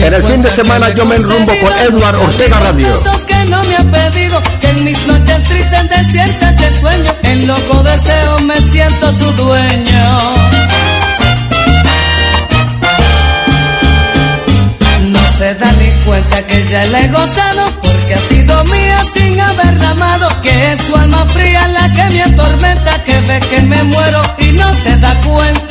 En 0.03 0.13
el 0.13 0.23
fin 0.23 0.41
de 0.41 0.49
semana 0.49 0.89
yo 0.89 1.05
me 1.05 1.15
enrumbo 1.15 1.53
con 1.61 1.71
Edward 1.73 2.15
Ortega 2.15 2.59
Radio. 2.59 2.87
que 3.27 3.49
no 3.49 3.63
me 3.63 3.75
ha 3.75 3.91
pedido, 3.91 4.41
que 4.59 4.67
en 4.67 4.83
mis 4.83 5.07
noches 5.07 5.43
tristes 5.43 5.89
desiertas 5.89 6.57
de 6.57 6.79
sueño, 6.79 7.15
en 7.23 7.47
loco 7.47 7.83
deseo 7.83 8.39
me 8.39 8.55
siento 8.55 9.11
su 9.13 9.31
dueño. 9.33 10.19
No 15.13 15.19
se 15.37 15.53
da 15.55 15.71
ni 15.73 15.89
cuenta 16.05 16.45
que 16.47 16.65
ya 16.67 16.85
la 16.85 17.01
he 17.01 17.07
gozado 17.07 17.81
porque 17.81 18.15
ha 18.15 18.19
sido 18.29 18.63
mía 18.65 19.03
sin 19.13 19.39
haberla 19.39 19.89
amado. 19.91 20.27
Que 20.41 20.73
es 20.73 20.81
su 20.83 20.95
alma 20.95 21.25
fría 21.27 21.67
la 21.67 21.91
que 21.93 22.09
me 22.13 22.23
atormenta, 22.23 23.03
que 23.03 23.19
ve 23.27 23.39
que 23.49 23.61
me 23.61 23.83
muero 23.83 24.21
y 24.39 24.51
no 24.53 24.73
se 24.73 24.97
da 24.97 25.13
cuenta. 25.21 25.70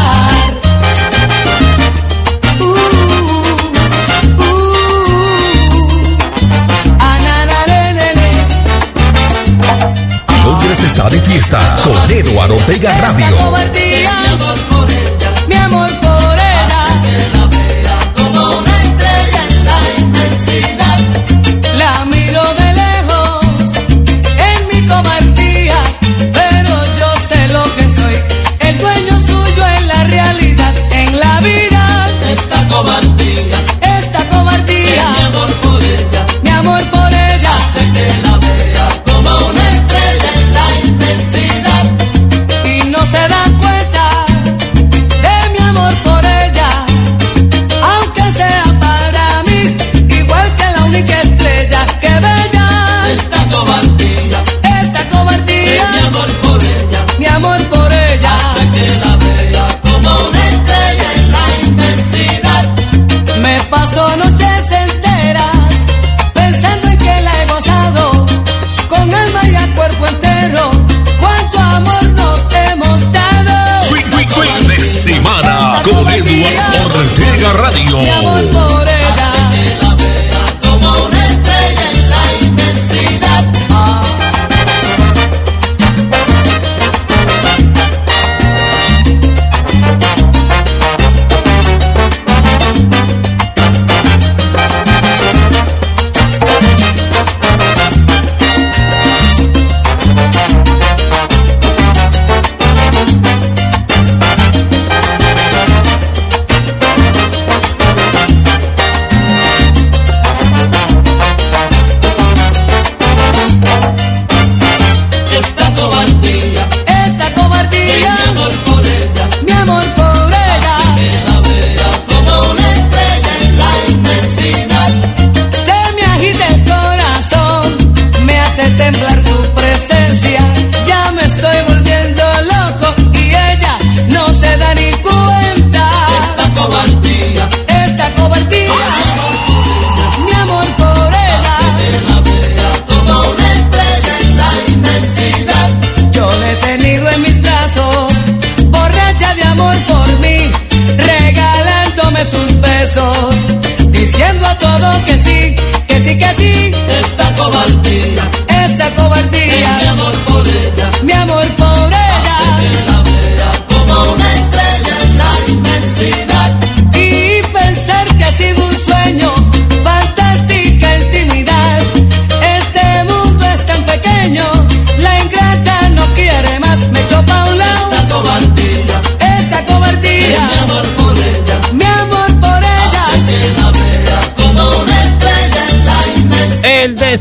Fiesta 11.51 11.75
con 11.83 12.11
Eduardo 12.11 12.55
Radio. 13.01 14.50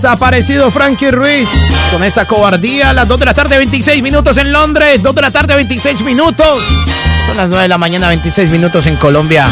Desaparecido 0.00 0.70
Frankie 0.70 1.10
Ruiz. 1.10 1.50
Con 1.90 2.02
esa 2.02 2.24
cobardía, 2.24 2.94
las 2.94 3.06
2 3.06 3.20
de 3.20 3.26
la 3.26 3.34
tarde, 3.34 3.58
26 3.58 4.02
minutos 4.02 4.38
en 4.38 4.50
Londres. 4.50 5.02
2 5.02 5.14
de 5.14 5.20
la 5.20 5.30
tarde, 5.30 5.54
26 5.54 6.00
minutos. 6.00 6.64
Son 7.26 7.36
las 7.36 7.50
9 7.50 7.64
de 7.64 7.68
la 7.68 7.76
mañana, 7.76 8.08
26 8.08 8.50
minutos 8.50 8.86
en 8.86 8.96
Colombia. 8.96 9.44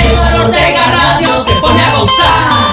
Eduardo 0.00 0.46
Ortega 0.46 0.86
Radio 0.96 1.44
te 1.44 1.52
pone 1.56 1.84
a 1.84 1.90
gozar. 1.90 2.72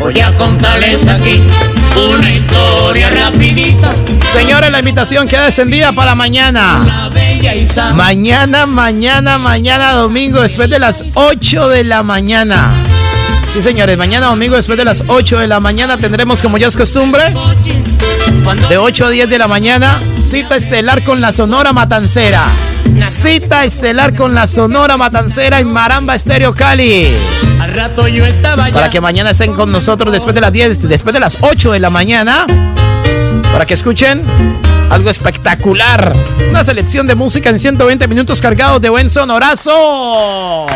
Voy 0.00 0.20
a 0.20 0.36
contarles 0.36 1.06
aquí 1.06 1.44
una 1.94 2.28
historia 2.28 3.08
Señores, 4.32 4.70
la 4.70 4.78
invitación 4.78 5.26
queda 5.26 5.46
extendida 5.46 5.92
para 5.92 6.14
mañana. 6.14 6.84
Mañana, 7.94 8.66
mañana, 8.66 9.38
mañana 9.38 9.92
domingo, 9.92 10.40
después 10.40 10.70
de 10.70 10.78
las 10.78 11.04
8 11.14 11.68
de 11.68 11.84
la 11.84 12.02
mañana. 12.02 12.72
Sí, 13.52 13.62
señores, 13.62 13.98
mañana 13.98 14.26
domingo, 14.26 14.54
después 14.54 14.78
de 14.78 14.84
las 14.84 15.02
8 15.08 15.40
de 15.40 15.48
la 15.48 15.58
mañana, 15.58 15.96
tendremos, 15.96 16.40
como 16.40 16.58
ya 16.58 16.68
es 16.68 16.76
costumbre, 16.76 17.34
de 18.68 18.78
8 18.78 19.06
a 19.06 19.10
10 19.10 19.28
de 19.28 19.38
la 19.38 19.48
mañana, 19.48 19.88
cita 20.20 20.54
estelar 20.54 21.02
con 21.02 21.20
la 21.20 21.32
Sonora 21.32 21.72
Matancera. 21.72 22.44
Cita 23.00 23.64
estelar 23.64 24.14
con 24.14 24.34
la 24.34 24.46
Sonora 24.46 24.96
Matancera 24.96 25.58
en 25.58 25.72
Maramba 25.72 26.14
Estéreo 26.14 26.54
Cali. 26.54 27.08
Para 28.72 28.90
que 28.90 29.00
mañana 29.00 29.30
estén 29.30 29.54
con 29.54 29.72
nosotros 29.72 30.12
después 30.12 30.34
de 30.34 30.40
las 30.40 30.52
10, 30.52 30.88
después 30.88 31.12
de 31.12 31.20
las 31.20 31.38
8 31.40 31.72
de 31.72 31.80
la 31.80 31.90
mañana. 31.90 32.46
Para 33.52 33.66
que 33.66 33.74
escuchen 33.74 34.24
algo 34.90 35.10
espectacular. 35.10 36.14
Una 36.48 36.64
selección 36.64 37.06
de 37.06 37.14
música 37.14 37.50
en 37.50 37.58
120 37.58 38.08
minutos 38.08 38.40
cargados 38.40 38.80
de 38.80 38.88
buen 38.88 39.08
sonorazo. 39.08 40.66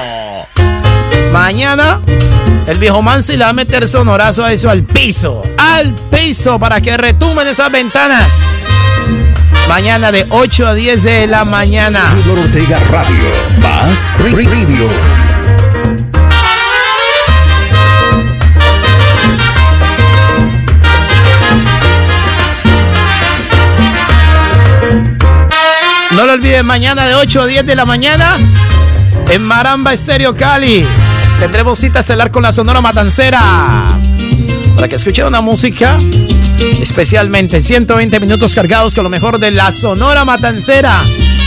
Mañana 1.32 2.00
el 2.66 2.78
viejo 2.78 3.02
Mansi 3.02 3.36
le 3.36 3.44
va 3.44 3.50
a 3.50 3.52
meter 3.52 3.86
sonorazo 3.86 4.44
a 4.44 4.52
eso 4.52 4.70
al 4.70 4.84
piso. 4.84 5.42
Al 5.58 5.94
piso 5.94 6.58
para 6.58 6.80
que 6.80 6.96
retumen 6.96 7.46
esas 7.46 7.70
ventanas. 7.70 8.32
Mañana 9.68 10.10
de 10.12 10.26
8 10.30 10.68
a 10.68 10.74
10 10.74 11.02
de 11.02 11.26
la 11.26 11.44
mañana. 11.44 12.00
Ortega 12.30 12.78
Radio. 12.90 13.30
Más 13.60 14.12
No 26.16 26.26
lo 26.26 26.32
olviden, 26.32 26.64
mañana 26.64 27.06
de 27.06 27.14
8 27.14 27.42
a 27.42 27.46
10 27.46 27.66
de 27.66 27.74
la 27.74 27.84
mañana 27.84 28.36
en 29.28 29.42
Maramba 29.42 29.92
Estéreo 29.92 30.34
Cali. 30.34 30.84
Tendremos 31.40 31.78
cita 31.78 32.00
estelar 32.00 32.30
con 32.30 32.42
la 32.42 32.52
Sonora 32.52 32.80
Matancera. 32.80 34.00
Para 34.74 34.88
que 34.88 34.94
escuchen 34.94 35.26
una 35.26 35.40
música 35.40 35.98
especialmente 36.80 37.62
120 37.62 38.20
minutos 38.20 38.54
cargados 38.54 38.94
con 38.94 39.04
lo 39.04 39.10
mejor 39.10 39.38
de 39.38 39.50
la 39.50 39.72
Sonora 39.72 40.24
Matancera. 40.24 41.02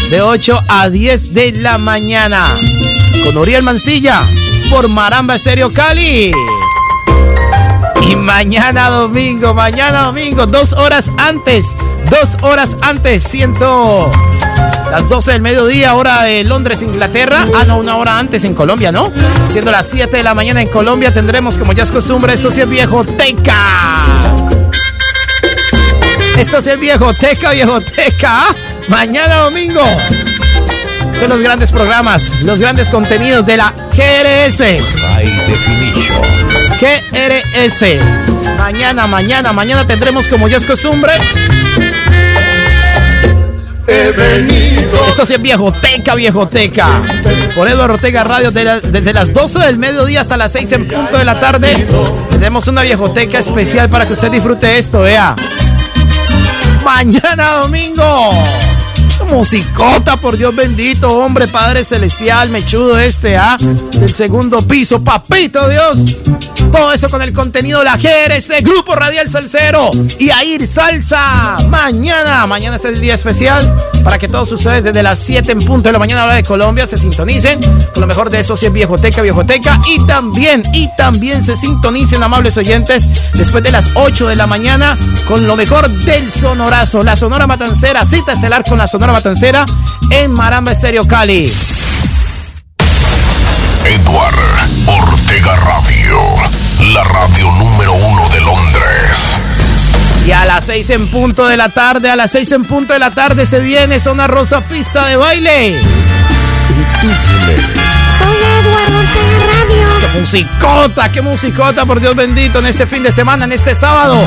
De 0.10 0.22
8 0.22 0.64
a 0.68 0.90
10 0.90 1.34
de 1.34 1.52
la 1.54 1.78
mañana. 1.78 2.46
Con 3.24 3.38
Uriel 3.38 3.64
Mancilla 3.64 4.24
por 4.70 4.90
Maramba 4.90 5.36
Estéreo 5.36 5.72
Cali. 5.72 6.34
Y 8.02 8.16
mañana 8.16 8.90
domingo, 8.90 9.54
mañana 9.54 10.04
domingo, 10.04 10.46
dos 10.46 10.74
horas 10.74 11.12
antes, 11.18 11.76
dos 12.10 12.38
horas 12.42 12.78
antes, 12.82 13.24
siento 13.24 14.12
las 14.92 15.08
12 15.10 15.34
del 15.34 15.42
mediodía, 15.42 15.96
hora 15.96 16.24
de 16.24 16.44
Londres, 16.44 16.82
Inglaterra. 16.82 17.46
Ah, 17.56 17.66
no, 17.68 17.78
una 17.78 17.98
hora 17.98 18.18
antes 18.18 18.44
en 18.44 18.54
Colombia, 18.54 18.92
¿no? 18.92 19.12
Siendo 19.50 19.72
las 19.72 19.90
7 19.90 20.16
de 20.16 20.24
la 20.24 20.34
mañana 20.34 20.62
en 20.62 20.70
Colombia, 20.70 21.14
tendremos, 21.14 21.58
como 21.58 21.74
ya 21.74 21.84
es 21.84 21.92
costumbre, 21.92 22.34
eso 22.34 22.52
sí 22.52 22.62
es 22.62 22.70
viejo 22.70 23.04
teca. 23.04 23.56
Esto 26.38 26.62
sí 26.62 26.70
es 26.70 26.80
viejo 26.80 27.14
teca, 27.14 27.52
viejo 27.52 27.80
teca. 27.82 28.44
Mañana 28.88 29.38
domingo. 29.38 29.84
Son 31.20 31.30
los 31.30 31.42
grandes 31.42 31.72
programas, 31.72 32.42
los 32.44 32.60
grandes 32.60 32.90
contenidos 32.90 33.46
de 33.46 33.58
la 33.58 33.74
GRS. 33.92 34.78
GRS. 36.80 37.84
Mañana, 38.58 39.08
mañana, 39.08 39.52
mañana 39.52 39.86
tendremos, 39.86 40.28
como 40.28 40.48
ya 40.48 40.58
es 40.58 40.66
costumbre, 40.66 41.14
He. 43.88 44.08
Esto 45.10 45.26
sí 45.26 45.34
es 45.34 45.42
viejoteca, 45.42 46.14
viejoteca. 46.16 47.02
Por 47.56 47.68
Eduardo 47.68 47.96
Ortega 47.96 48.24
Radio 48.24 48.52
desde 48.52 49.14
las 49.14 49.34
12 49.34 49.60
del 49.60 49.78
mediodía 49.78 50.22
hasta 50.22 50.38
las 50.38 50.52
6 50.52 50.72
en 50.74 50.88
punto 50.88 51.18
de 51.18 51.26
la 51.26 51.40
tarde. 51.40 51.88
Tenemos 52.30 52.68
una 52.68 52.84
viejoteca 52.84 53.40
especial 53.40 53.90
para 53.90 54.06
que 54.06 54.14
usted 54.14 54.30
disfrute 54.30 54.78
esto, 54.78 55.02
vea. 55.02 55.36
Mañana 56.84 57.54
domingo. 57.62 58.44
Musicota, 59.28 60.18
por 60.18 60.38
Dios 60.38 60.56
bendito, 60.56 61.10
hombre, 61.18 61.48
Padre 61.48 61.84
Celestial, 61.84 62.50
mechudo 62.50 62.98
este, 63.00 63.38
¿ah? 63.38 63.56
Del 63.60 64.14
segundo 64.14 64.66
piso, 64.68 65.04
papito 65.04 65.68
Dios. 65.70 66.18
Todo 66.72 66.92
eso 66.92 67.10
con 67.10 67.22
el 67.22 67.32
contenido 67.32 67.80
de 67.80 67.86
la 67.86 67.98
GRC, 67.98 68.62
Grupo 68.62 68.96
Radial 68.96 69.30
Salcero 69.30 69.90
y 70.20 70.30
Air 70.30 70.68
Salsa. 70.68 71.56
Mañana, 71.70 72.46
mañana 72.46 72.76
es 72.76 72.86
el 72.86 73.00
día 73.00 73.16
especial 73.16 73.74
para 74.04 74.18
que 74.18 74.28
todos 74.28 74.52
ustedes 74.52 74.84
desde 74.84 75.02
las 75.04 75.20
7 75.20 75.52
en 75.52 75.60
punto 75.60 75.90
de 75.90 75.94
la 75.94 76.00
mañana 76.00 76.26
hora 76.26 76.34
de 76.34 76.44
Colombia 76.44 76.86
se 76.86 76.98
sintonicen 76.98 77.60
con 77.94 78.02
lo 78.02 78.08
mejor 78.08 78.30
de 78.30 78.40
eso, 78.40 78.56
si 78.56 78.66
es 78.66 78.74
viejoteca, 78.74 79.22
viejoteca. 79.22 79.80
Y 79.88 80.06
también, 80.06 80.62
y 80.74 80.90
también 80.96 81.44
se 81.44 81.56
sintonicen, 81.56 82.22
amables 82.22 82.58
oyentes, 82.58 83.08
después 83.34 83.64
de 83.64 83.72
las 83.72 83.92
8 83.96 84.28
de 84.28 84.36
la 84.36 84.48
mañana 84.48 84.98
con 85.28 85.48
lo 85.48 85.56
mejor 85.56 85.90
del 85.90 86.32
sonorazo, 86.32 87.04
la 87.04 87.16
Sonora 87.16 87.48
Matancera, 87.48 88.06
cita 88.06 88.34
estelar 88.34 88.64
con 88.64 88.78
la 88.78 88.88
Sonora 88.88 89.14
Matancera 89.18 89.66
en 90.12 90.32
Maramba 90.32 90.74
Estéreo 90.74 91.08
Cali. 91.08 91.52
Edward 93.84 94.36
Ortega 94.86 95.56
Radio. 95.56 96.20
La 96.94 97.04
radio 97.04 97.52
número 97.54 97.94
uno 97.94 98.30
de 98.30 98.40
Londres. 98.42 99.42
Y 100.28 100.32
a 100.34 100.46
las 100.46 100.66
6 100.66 100.90
en 100.92 101.08
punto 101.08 101.48
de 101.48 101.58
la 101.58 101.70
tarde, 101.70 102.12
a 102.12 102.16
las 102.16 102.30
6 102.30 102.52
en 102.52 102.66
punto 102.66 102.94
de 102.94 103.00
la 103.00 103.10
tarde 103.10 103.48
se 103.48 103.60
viene 103.60 104.00
Zona 104.00 104.28
Rosa 104.28 104.62
Pista 104.68 105.08
de 105.08 105.16
Baile. 105.16 105.82
Soy 108.18 108.36
Eduardo 108.36 109.00
Ortega 109.00 109.46
Radio. 109.54 109.88
¡Qué 110.00 110.20
musicota, 110.20 111.12
qué 111.12 111.22
musicota, 111.22 111.86
por 111.86 112.00
Dios 112.00 112.16
bendito, 112.16 112.60
en 112.60 112.68
este 112.68 112.88
fin 112.88 113.04
de 113.04 113.12
semana, 113.12 113.46
en 113.46 113.52
este 113.52 113.76
sábado! 113.76 114.18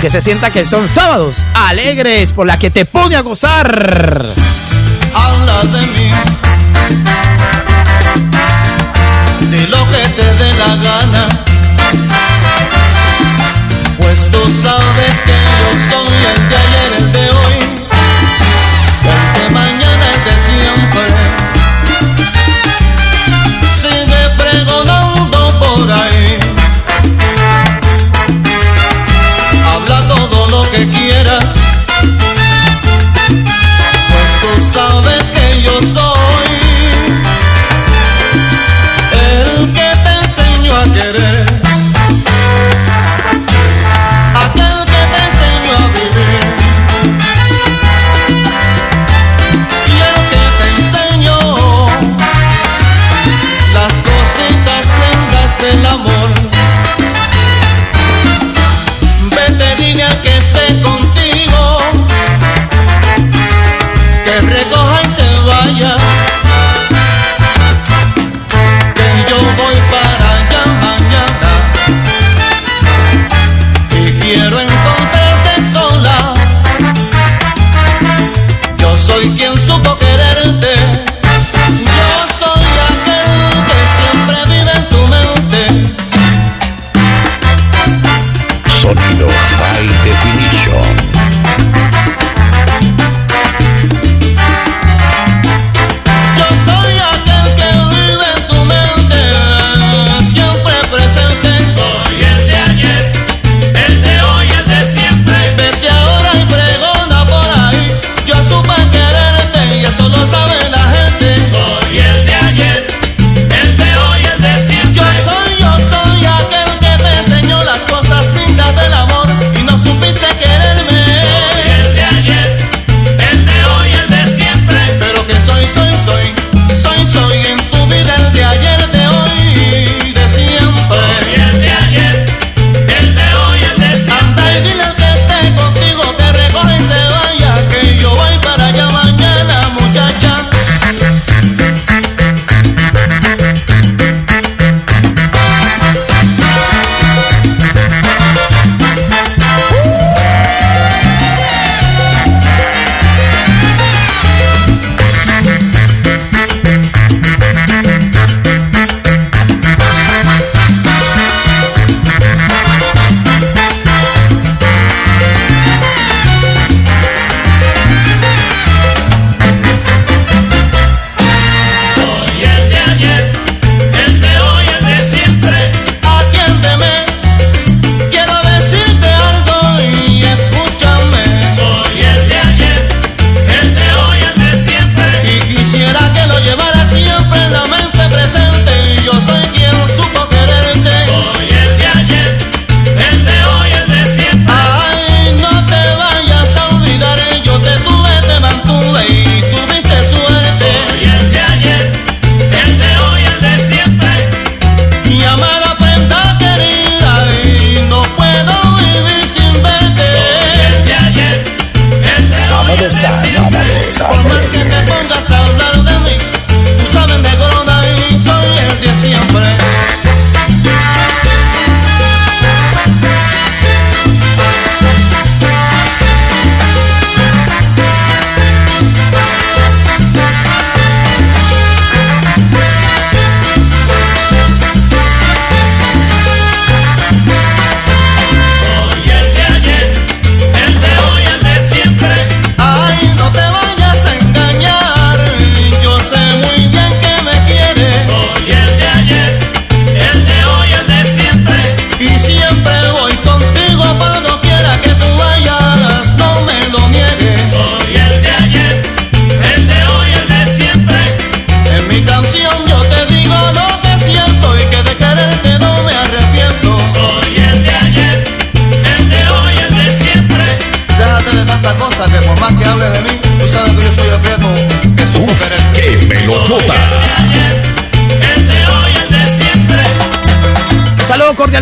Que 0.00 0.10
se 0.10 0.20
sienta 0.20 0.50
que 0.50 0.64
son 0.64 0.88
sábados 0.88 1.44
alegres, 1.54 2.32
por 2.32 2.46
la 2.46 2.58
que 2.58 2.70
te 2.70 2.84
pone 2.84 3.16
a 3.16 3.20
gozar. 3.20 4.26
Habla 5.14 5.62
de 5.64 5.86
mí. 5.86 6.10
De 9.50 9.66
lo 9.68 9.86
que 9.88 10.08
te 10.08 10.34
dé 10.34 10.54
la 10.54 10.76
gana. 10.76 11.51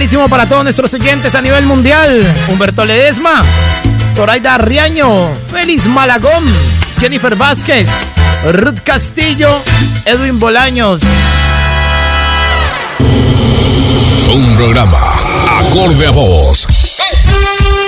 Especialísimo 0.01 0.31
para 0.31 0.49
todos 0.49 0.65
nuestros 0.65 0.95
oyentes 0.95 1.35
a 1.35 1.43
nivel 1.43 1.67
mundial. 1.67 2.35
Humberto 2.49 2.87
Ledesma, 2.87 3.45
Zoraida 4.15 4.57
Riaño, 4.57 5.29
Félix 5.51 5.85
Malagón, 5.87 6.43
Jennifer 6.99 7.37
Vázquez, 7.37 7.91
Ruth 8.51 8.81
Castillo, 8.83 9.61
Edwin 10.07 10.39
Bolaños. 10.39 11.03
Un 14.33 14.57
programa 14.57 15.13
acorde 15.61 16.07
a 16.07 16.11
voz. 16.11 16.67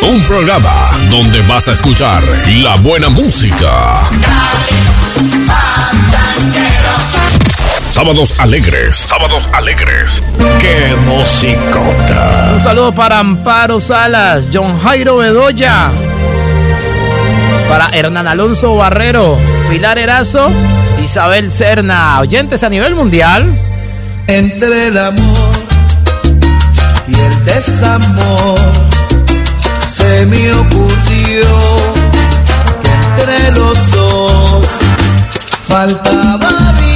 Un 0.03 0.20
programa 0.25 0.90
donde 1.09 1.40
vas 1.42 1.68
a 1.68 1.72
escuchar 1.72 2.22
la 2.46 2.77
buena 2.77 3.09
música. 3.09 4.03
Sábados 7.92 8.40
alegres. 8.40 8.96
Sábados 9.07 9.46
alegres. 9.52 10.22
¡Qué 10.59 10.96
musicota! 11.05 12.52
Un 12.55 12.61
saludo 12.62 12.94
para 12.94 13.18
Amparo 13.18 13.83
Salas, 13.83 14.46
John 14.50 14.81
Jairo 14.81 15.18
Bedoya, 15.18 15.90
para 17.68 17.90
Hernán 17.90 18.26
Alonso 18.26 18.76
Barrero, 18.76 19.37
Pilar 19.68 19.98
Erazo, 19.98 20.48
Isabel 21.05 21.50
Cerna. 21.50 22.18
Oyentes 22.20 22.62
a 22.62 22.70
nivel 22.70 22.94
mundial. 22.94 23.55
Entre 24.26 24.87
el 24.87 24.96
amor 24.96 25.52
y 27.07 27.14
el 27.14 27.44
desamor 27.44 28.59
se 29.87 30.24
me 30.24 30.50
ocurrió 30.55 31.44
que 32.83 32.90
entre 32.90 33.50
los 33.52 33.90
dos 33.90 34.66
faltaba 35.68 36.72
entre 36.78 36.91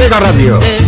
Ortega 0.00 0.18
Radio. 0.18 0.79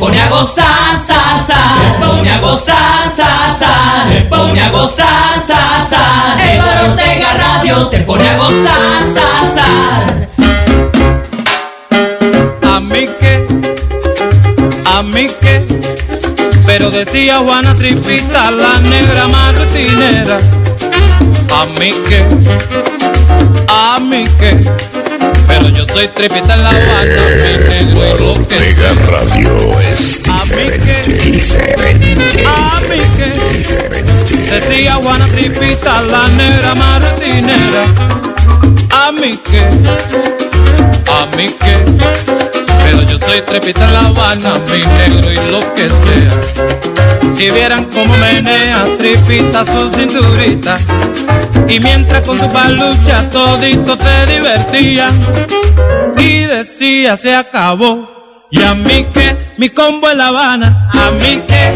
pone 0.00 0.18
a 0.18 0.28
gozar, 0.30 0.98
sa, 1.06 1.44
sa, 1.46 1.60
pone 2.00 2.30
a 2.30 2.40
gozar, 2.40 3.12
sa, 3.14 3.54
sa, 3.60 3.72
pone 4.30 4.58
a 4.58 4.70
gozar, 4.70 5.44
sa, 5.46 5.86
sa, 5.90 6.02
Álvaro 6.40 6.92
Ortega 6.92 7.34
Radio 7.34 7.86
te 7.90 7.98
pone 7.98 8.26
a 8.26 8.36
gozar, 8.38 9.02
sa, 9.14 9.28
sa. 9.56 9.68
A 12.74 12.80
mí 12.80 13.04
que, 13.20 13.46
a 14.86 15.02
mí 15.02 15.26
que, 15.38 15.66
pero 16.64 16.90
decía 16.90 17.40
Juana 17.40 17.74
Tripita, 17.74 18.50
la 18.50 18.80
negra 18.80 19.28
martinera, 19.28 20.38
a 21.60 21.66
mí 21.78 21.92
que, 22.08 22.24
a 23.68 23.98
mí 24.00 24.24
que 24.38 24.99
pero 25.50 25.68
yo 25.70 25.84
soy 25.92 26.06
tripita 26.08 26.54
en 26.54 26.62
la 26.62 26.70
banda, 26.70 27.22
lo 28.18 28.34
que 28.34 28.40
Ortega 28.40 28.94
Radio 29.08 29.80
es 29.80 30.22
diferente, 30.22 31.02
diferente, 31.18 32.44
A 32.46 32.80
mí 32.80 33.00
que, 33.16 34.50
decía 34.50 34.94
Juana 34.94 35.26
Tripita, 35.26 36.02
la 36.02 36.28
negra 36.28 36.74
más 36.76 37.02
rutinera. 37.04 37.84
A 38.90 39.12
mí 39.12 39.36
que, 39.38 39.60
a 41.10 41.26
mí 41.36 41.48
que, 41.48 42.49
pero 42.90 43.02
yo 43.02 43.18
soy 43.24 43.40
trepita 43.42 43.84
en 43.84 43.92
la 43.92 44.00
Habana, 44.00 44.52
mi 44.72 44.80
negro 44.80 45.32
y 45.32 45.36
lo 45.50 45.60
que 45.74 45.88
sea. 45.88 47.34
Si 47.34 47.50
vieran 47.50 47.84
cómo 47.84 48.12
menea 48.16 48.84
tripita 48.98 49.64
su 49.66 49.90
cinturita, 49.90 50.78
y 51.68 51.78
mientras 51.78 52.22
con 52.26 52.38
tu 52.38 52.52
palucha 52.52 53.30
todito 53.30 53.96
te 53.96 54.26
divertía, 54.26 55.10
y 56.16 56.40
decía 56.40 57.16
se 57.16 57.34
acabó. 57.34 58.08
Y 58.50 58.60
a 58.62 58.74
mí 58.74 59.06
que, 59.12 59.54
mi 59.58 59.68
combo 59.70 60.10
en 60.10 60.18
La 60.18 60.28
Habana, 60.28 60.90
a 60.92 61.10
mí 61.12 61.40
que, 61.46 61.66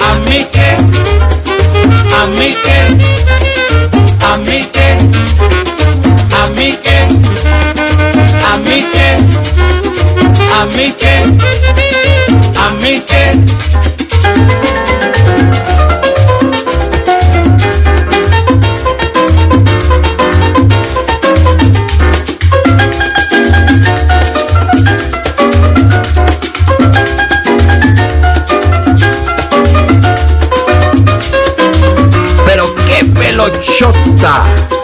a 0.00 0.14
mí 0.28 0.46
que, 0.52 0.76
a 2.14 2.26
mí 2.38 2.54
que, 2.62 2.78
a 4.24 4.36
mí 4.38 4.60
que, 4.72 5.61
a 10.54 10.66
mí 10.66 10.92
que, 10.92 11.22
a 12.58 12.70
mí 12.82 13.00
que. 13.00 13.32
Pero 32.46 32.74
qué 32.74 33.04
pelochota. 33.04 34.81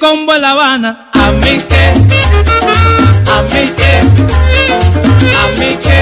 Combo 0.00 0.34
en 0.34 0.40
La 0.40 0.50
Habana, 0.50 1.10
a 1.12 1.30
mí 1.30 1.58
que, 1.68 1.92
a 3.30 3.42
mí 3.42 3.64
que, 3.76 4.00
a 5.36 5.46
mí 5.58 5.68
que, 5.76 5.98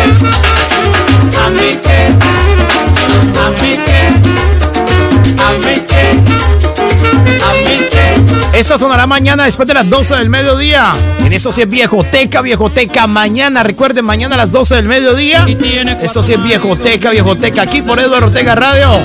a 1.37 1.51
mí 1.51 1.69
que, 1.83 1.99
a 3.37 3.51
mí 3.51 3.73
que, 3.85 4.01
a 5.43 5.51
mí 5.59 5.75
que, 5.85 6.05
a 7.43 7.53
mí 7.67 7.77
que. 7.91 8.59
Esto 8.59 8.79
sonará 8.79 9.07
mañana 9.09 9.45
después 9.45 9.67
de 9.67 9.75
las 9.75 9.91
12 9.91 10.15
del 10.15 10.31
mediodía. 10.31 10.93
En 11.25 11.33
eso 11.33 11.51
sí 11.51 11.63
es 11.63 11.69
viejoteca, 11.69 12.41
viejoteca. 12.41 13.09
Mañana, 13.09 13.65
recuerden, 13.65 14.05
mañana 14.05 14.37
a 14.37 14.39
las 14.39 14.53
12 14.53 14.77
del 14.77 14.89
mediodía. 14.89 15.45
Esto 16.01 16.23
sí 16.23 16.35
es 16.35 16.43
viejoteca, 16.43 17.11
viejoteca. 17.11 17.63
Aquí 17.63 17.83
por 17.83 17.99
Eduardo 17.99 18.29
Ortega 18.29 18.55
Radio. 18.55 19.03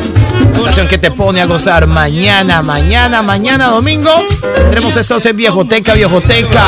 La 0.54 0.60
estación 0.60 0.88
que 0.88 0.97
te 0.97 1.12
pone 1.12 1.41
a 1.41 1.45
gozar 1.45 1.88
mañana, 1.88 2.62
mañana, 2.62 3.22
mañana, 3.22 3.68
domingo. 3.68 4.12
Tendremos 4.56 4.95
esto 4.95 5.20
sí 5.20 5.30
es 5.30 5.36
viejoteca, 5.36 5.93
viejoteca. 5.93 6.64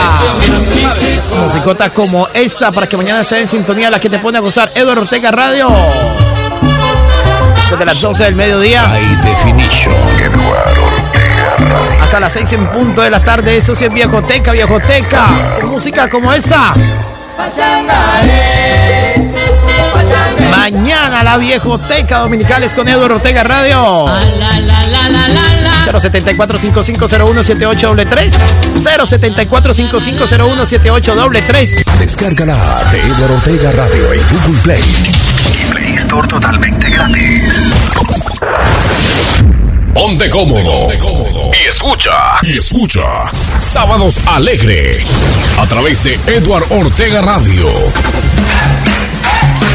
Musicota 1.43 1.89
como 1.89 2.27
esta 2.33 2.71
para 2.71 2.87
que 2.87 2.97
mañana 2.97 3.21
esté 3.21 3.41
en 3.41 3.49
sintonía 3.49 3.89
la 3.89 3.99
que 3.99 4.09
te 4.09 4.19
pone 4.19 4.37
a 4.37 4.41
gozar 4.41 4.71
Eduardo 4.75 5.01
Ortega 5.03 5.31
Radio. 5.31 5.69
Después 7.55 7.79
de 7.79 7.85
las 7.85 8.01
12 8.01 8.23
del 8.23 8.35
mediodía. 8.35 8.81
High 8.81 9.21
Definition. 9.23 9.95
Hasta 12.01 12.19
las 12.19 12.33
6 12.33 12.53
en 12.53 12.67
punto 12.67 13.01
de 13.01 13.09
la 13.09 13.23
tarde, 13.23 13.57
eso 13.57 13.75
sí 13.75 13.85
es 13.85 13.93
viejoteca, 13.93 14.51
viejoteca. 14.51 15.57
Con 15.59 15.71
música 15.71 16.09
como 16.09 16.33
esa. 16.33 16.73
Mañana 20.71 21.21
la 21.21 21.37
viejoteca 21.37 22.17
dominicales 22.21 22.73
con 22.73 22.87
Eduardo 22.87 23.17
Ortega 23.17 23.43
Radio. 23.43 24.07
074 25.85 26.57
5501 26.57 27.43
7833 27.43 28.33
074 28.73 29.73
5501 29.75 30.65
7833 30.65 31.85
Descárgala 31.99 32.83
de 32.91 32.99
Eduardo 32.99 33.35
Ortega 33.35 33.71
Radio 33.73 34.11
en 34.11 34.21
Google 34.27 34.61
Play. 34.63 34.83
Y 35.53 35.71
Play 35.71 35.93
Store 35.97 36.27
totalmente 36.27 36.89
gratis. 36.89 37.53
Ponte 39.93 40.27
cómodo. 40.31 40.87
Y 41.53 41.69
escucha. 41.69 42.11
Y 42.41 42.57
escucha. 42.57 43.03
Sábados 43.59 44.19
Alegre. 44.25 44.97
A 45.59 45.67
través 45.67 46.03
de 46.03 46.19
Eduardo 46.25 46.75
Ortega 46.75 47.21
Radio. 47.21 47.67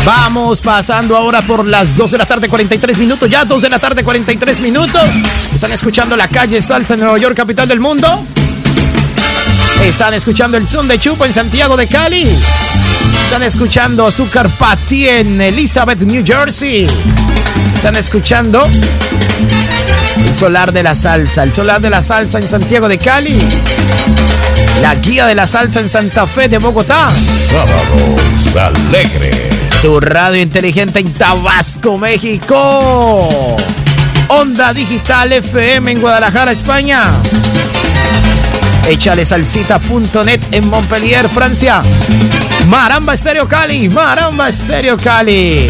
Vamos 0.05 0.61
pasando 0.61 1.17
ahora 1.17 1.43
por 1.43 1.67
las 1.67 1.95
2 1.95 2.11
de 2.13 2.19
la 2.19 2.27
tarde, 2.27 2.49
43 2.49 2.99
minutos. 2.99 3.29
Ya 3.29 3.45
2 3.45 3.63
de 3.63 3.69
la 3.69 3.79
tarde, 3.79 4.03
43 4.03 4.61
minutos. 4.61 5.03
Están 5.55 5.73
escuchando 5.73 6.17
la 6.17 6.29
calle 6.29 6.61
Salsa 6.63 6.95
en 6.95 7.01
Nueva 7.01 7.19
York, 7.19 7.37
capital 7.37 7.69
del 7.69 7.81
mundo. 7.81 8.25
Están 9.85 10.15
escuchando 10.15 10.57
el 10.57 10.67
son 10.67 10.89
de 10.89 10.99
Chupa 10.99 11.27
en 11.27 11.33
Santiago 11.33 11.77
de 11.77 11.87
Cali. 11.87 12.29
Están 13.25 13.43
escuchando 13.43 14.07
Azúcar 14.07 14.49
Patí 14.49 15.09
en 15.09 15.41
Elizabeth, 15.41 16.01
New 16.03 16.25
Jersey. 16.25 16.87
Están 17.75 17.97
escuchando 17.97 18.69
el 20.19 20.35
solar 20.35 20.73
de 20.73 20.83
la 20.83 20.95
salsa, 20.95 21.43
el 21.43 21.53
solar 21.53 21.81
de 21.81 21.91
la 21.91 22.03
salsa 22.03 22.39
en 22.39 22.49
Santiago 22.49 22.89
de 22.89 22.99
Cali. 22.99 23.39
La 24.81 24.95
guía 24.95 25.27
de 25.27 25.35
la 25.35 25.47
salsa 25.47 25.81
en 25.81 25.89
Santa 25.89 26.27
Fe 26.27 26.49
de 26.49 26.59
Bogotá. 26.59 27.09
Sábados 27.11 28.21
Alegre. 28.57 29.50
Tu 29.83 29.99
radio 29.99 30.43
inteligente 30.43 30.99
en 30.99 31.11
Tabasco, 31.15 31.97
México. 31.97 33.57
Onda 34.29 34.75
Digital 34.75 35.33
FM 35.33 35.93
en 35.93 36.01
Guadalajara, 36.01 36.53
España. 36.53 37.03
Échale 38.87 39.25
salsita.net 39.25 40.41
en 40.51 40.69
Montpellier, 40.69 41.27
Francia. 41.31 41.81
Maramba 42.69 43.15
Estéreo 43.15 43.49
Cali, 43.49 43.89
Maramba 43.89 44.51
Estéreo 44.51 44.99
Cali. 44.99 45.67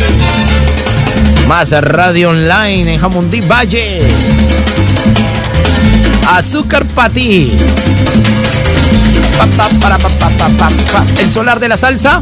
Más 1.47 1.71
radio 1.71 2.31
online 2.31 2.95
en 2.95 2.99
Jamundí 2.99 3.41
Valle. 3.43 3.99
Azúcar 6.27 6.85
para, 6.87 7.11
pa, 7.11 7.17
pa, 7.17 7.25
pa, 7.25 7.93
pa, 7.95 8.43
pa. 8.43 8.50
El 11.19 11.31
solar 11.31 11.61
de 11.61 11.69
la 11.69 11.77
salsa. 11.77 12.21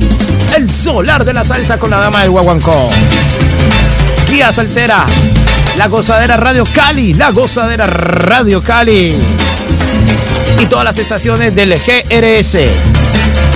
El 0.56 0.72
solar 0.72 1.24
de 1.24 1.32
la 1.32 1.42
salsa 1.42 1.78
con 1.78 1.90
la 1.90 1.98
dama 1.98 2.20
del 2.22 2.30
guaguancó. 2.30 2.90
Guía 4.30 4.52
Salsera. 4.52 5.04
La 5.76 5.88
gozadera 5.88 6.36
Radio 6.36 6.64
Cali. 6.72 7.14
La 7.14 7.30
gozadera 7.30 7.86
Radio 7.86 8.62
Cali. 8.62 9.16
Y 10.60 10.66
todas 10.66 10.84
las 10.84 10.98
estaciones 10.98 11.54
del 11.54 11.74
GRS. 11.74 12.58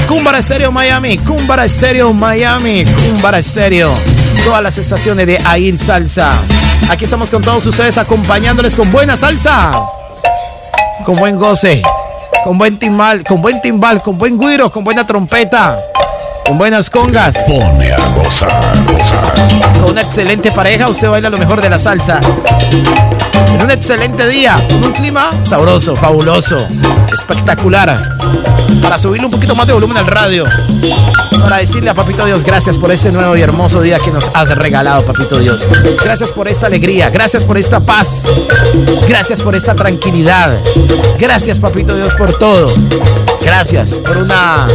Cumbara 0.08 0.38
Estéreo 0.38 0.72
Miami. 0.72 1.18
Cumbara 1.18 1.64
Estéreo 1.64 2.12
Miami. 2.12 2.84
Cumbara 2.84 3.38
Estéreo. 3.38 3.94
Todas 4.44 4.62
las 4.62 4.76
estaciones 4.78 5.26
de 5.26 5.36
Air 5.36 5.78
Salsa. 5.78 6.32
Aquí 6.90 7.04
estamos 7.04 7.30
con 7.30 7.42
todos 7.42 7.64
ustedes 7.66 7.96
acompañándoles 7.96 8.74
con 8.74 8.90
buena 8.90 9.16
salsa. 9.16 9.70
Con 11.04 11.16
buen 11.16 11.36
goce 11.36 11.82
con 12.44 12.58
buen 12.58 12.78
timbal, 12.78 13.22
con 13.24 13.40
buen 13.40 13.60
timbal, 13.60 14.02
con 14.02 14.18
buen 14.18 14.36
guiro, 14.36 14.70
con 14.70 14.82
buena 14.82 15.06
trompeta, 15.06 15.78
con 16.44 16.58
buenas 16.58 16.90
congas. 16.90 17.36
Pone 17.46 17.92
a 17.92 17.98
gozar, 18.08 18.84
gozar. 18.86 19.34
Con 19.80 19.92
una 19.92 20.02
excelente 20.02 20.50
pareja, 20.50 20.88
usted 20.88 21.08
baila 21.08 21.30
lo 21.30 21.38
mejor 21.38 21.60
de 21.60 21.70
la 21.70 21.78
salsa. 21.78 22.20
En 23.34 23.62
un 23.62 23.70
excelente 23.70 24.28
día, 24.28 24.56
un 24.70 24.92
clima 24.92 25.30
sabroso, 25.42 25.96
fabuloso, 25.96 26.66
espectacular. 27.12 28.18
Para 28.82 28.98
subirle 28.98 29.26
un 29.26 29.30
poquito 29.32 29.54
más 29.54 29.66
de 29.66 29.72
volumen 29.72 29.96
al 29.96 30.06
radio. 30.06 30.44
Para 31.42 31.58
decirle 31.58 31.90
a 31.90 31.94
Papito 31.94 32.24
Dios, 32.24 32.44
gracias 32.44 32.78
por 32.78 32.90
este 32.92 33.10
nuevo 33.10 33.36
y 33.36 33.42
hermoso 33.42 33.82
día 33.82 33.98
que 33.98 34.10
nos 34.10 34.30
has 34.34 34.48
regalado, 34.56 35.04
Papito 35.04 35.38
Dios. 35.38 35.68
Gracias 36.02 36.32
por 36.32 36.48
esta 36.48 36.66
alegría, 36.66 37.10
gracias 37.10 37.44
por 37.44 37.58
esta 37.58 37.80
paz, 37.80 38.26
gracias 39.08 39.42
por 39.42 39.54
esta 39.54 39.74
tranquilidad. 39.74 40.58
Gracias, 41.18 41.58
Papito 41.58 41.96
Dios, 41.96 42.14
por 42.14 42.38
todo. 42.38 42.72
Gracias 43.44 43.94
por 43.94 44.18
una, 44.18 44.66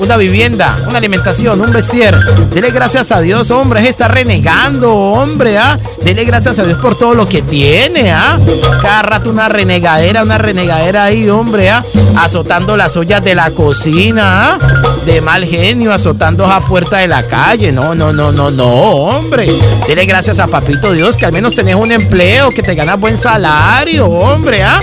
una 0.00 0.16
vivienda, 0.16 0.78
una 0.88 0.98
alimentación, 0.98 1.60
un 1.60 1.70
vestir. 1.70 2.14
Dele 2.50 2.70
gracias 2.70 3.12
a 3.12 3.20
Dios, 3.20 3.50
hombre. 3.50 3.86
Está 3.88 4.08
renegando, 4.08 4.92
hombre, 4.92 5.58
¿ah? 5.58 5.78
Dele 6.02 6.24
gracias 6.24 6.58
a 6.58 6.64
Dios 6.64 6.78
por 6.78 6.98
todo 6.98 7.14
lo 7.14 7.28
que 7.28 7.42
tiene, 7.42 8.10
¿ah? 8.10 8.38
Cada 8.80 9.02
rato 9.02 9.30
una 9.30 9.48
renegadera, 9.48 10.22
una 10.22 10.38
renegadera 10.38 11.04
ahí, 11.04 11.28
hombre, 11.28 11.70
¿ah? 11.70 11.84
Azotando 12.16 12.76
las 12.76 12.96
ollas 12.96 13.22
de 13.22 13.34
la 13.34 13.52
cocina, 13.52 14.54
¿ah? 14.54 14.58
De 15.06 15.20
mal 15.20 15.44
genio, 15.44 15.92
azotando 15.92 16.46
a 16.46 16.60
puerta 16.60 16.98
de 16.98 17.08
la 17.08 17.24
calle. 17.24 17.72
No, 17.72 17.94
no, 17.94 18.12
no, 18.12 18.30
no, 18.30 18.50
no, 18.50 18.66
hombre. 18.66 19.46
Dele 19.86 20.06
gracias 20.06 20.38
a 20.38 20.46
Papito 20.46 20.92
Dios 20.92 21.16
que 21.16 21.26
al 21.26 21.32
menos 21.32 21.54
tenés 21.54 21.74
un 21.74 21.90
empleo, 21.90 22.50
que 22.50 22.62
te 22.62 22.74
ganas 22.74 22.98
buen 23.00 23.18
salario, 23.18 24.06
hombre, 24.06 24.62
¿ah? 24.62 24.80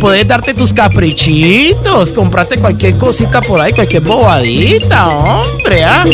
Puedes 0.00 0.26
darte 0.26 0.54
tus 0.54 0.72
caprichitos, 0.72 2.12
comprarte 2.12 2.58
cualquier 2.58 2.96
cosita 2.96 3.40
por 3.40 3.60
ahí, 3.60 3.72
cualquier 3.72 4.02
bobadita, 4.02 5.08
hombre, 5.08 5.84
¿ah? 5.84 6.04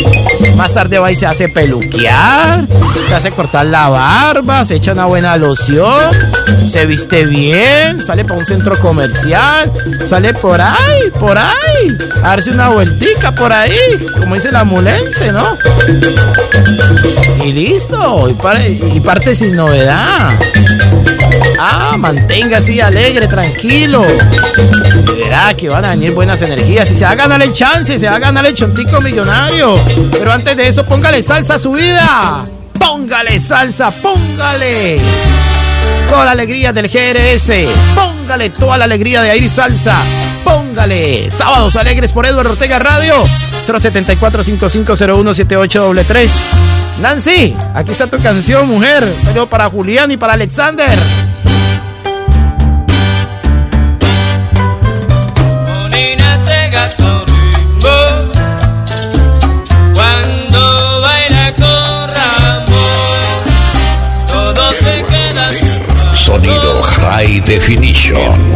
Más 0.55 0.73
tarde 0.73 0.99
va 0.99 1.11
y 1.11 1.15
se 1.15 1.25
hace 1.25 1.49
peluquear, 1.49 2.65
se 3.07 3.15
hace 3.15 3.31
cortar 3.31 3.65
la 3.65 3.89
barba, 3.89 4.65
se 4.65 4.75
echa 4.75 4.93
una 4.93 5.05
buena 5.05 5.35
loción, 5.37 6.11
se 6.65 6.85
viste 6.85 7.25
bien, 7.25 8.03
sale 8.03 8.23
para 8.23 8.39
un 8.39 8.45
centro 8.45 8.79
comercial, 8.79 9.71
sale 10.05 10.33
por 10.33 10.61
ahí, 10.61 11.11
por 11.19 11.37
ahí, 11.37 11.97
a 12.17 12.29
darse 12.29 12.51
una 12.51 12.69
vueltica 12.69 13.31
por 13.31 13.42
ahí, 13.51 13.71
como 14.17 14.35
dice 14.35 14.51
la 14.51 14.63
mulense, 14.63 15.31
¿no? 15.31 15.57
Y 17.43 17.51
listo, 17.51 18.29
y, 18.29 18.33
para- 18.33 18.65
y 18.67 18.99
parte 19.03 19.35
sin 19.35 19.55
novedad. 19.55 20.31
Ah, 21.59 21.95
mantenga 21.97 22.57
así 22.57 22.79
alegre, 22.79 23.27
tranquilo. 23.27 24.05
Y 24.07 25.21
Verá 25.23 25.53
que 25.55 25.69
van 25.69 25.85
a 25.85 25.89
venir 25.91 26.11
buenas 26.11 26.41
energías 26.41 26.89
y 26.91 26.95
se 26.95 27.03
va 27.05 27.11
a 27.11 27.15
ganar 27.15 27.41
el 27.41 27.53
chance, 27.53 27.97
se 27.99 28.05
va 28.07 28.15
a 28.15 28.19
ganar 28.19 28.45
el 28.45 28.53
chontico 28.53 29.01
millonario. 29.01 29.75
Pero 30.11 30.31
antes 30.31 30.55
de 30.55 30.67
eso, 30.67 30.85
póngale 30.85 31.21
salsa 31.21 31.55
a 31.55 31.57
su 31.59 31.71
vida. 31.71 32.47
Póngale 32.79 33.39
salsa, 33.39 33.91
póngale. 33.91 34.99
Toda 36.09 36.25
la 36.25 36.31
alegría 36.31 36.71
del 36.73 36.87
GRS. 36.87 37.67
Póngale 37.95 38.49
toda 38.51 38.77
la 38.77 38.85
alegría 38.85 39.21
de 39.21 39.31
Air 39.31 39.49
Salsa. 39.49 39.95
Póngale. 40.43 41.31
Sábados 41.31 41.75
alegres 41.75 42.11
por 42.11 42.25
Eduardo 42.25 42.51
Ortega 42.51 42.79
Radio. 42.79 43.13
074-5501-7833. 43.67 46.29
Nancy, 46.99 47.55
aquí 47.73 47.91
está 47.91 48.07
tu 48.07 48.21
canción, 48.21 48.67
mujer. 48.67 49.09
Salió 49.23 49.47
para 49.47 49.69
Julián 49.69 50.11
y 50.11 50.17
para 50.17 50.33
Alexander. 50.33 50.99
Cuando 59.93 61.01
baila 61.01 61.53
con 61.57 62.09
Ramón. 62.09 62.73
Todo 64.27 64.71
se 64.73 65.03
queda 65.03 65.51
Sonido 66.13 66.81
High 66.81 67.39
Definition. 67.41 68.55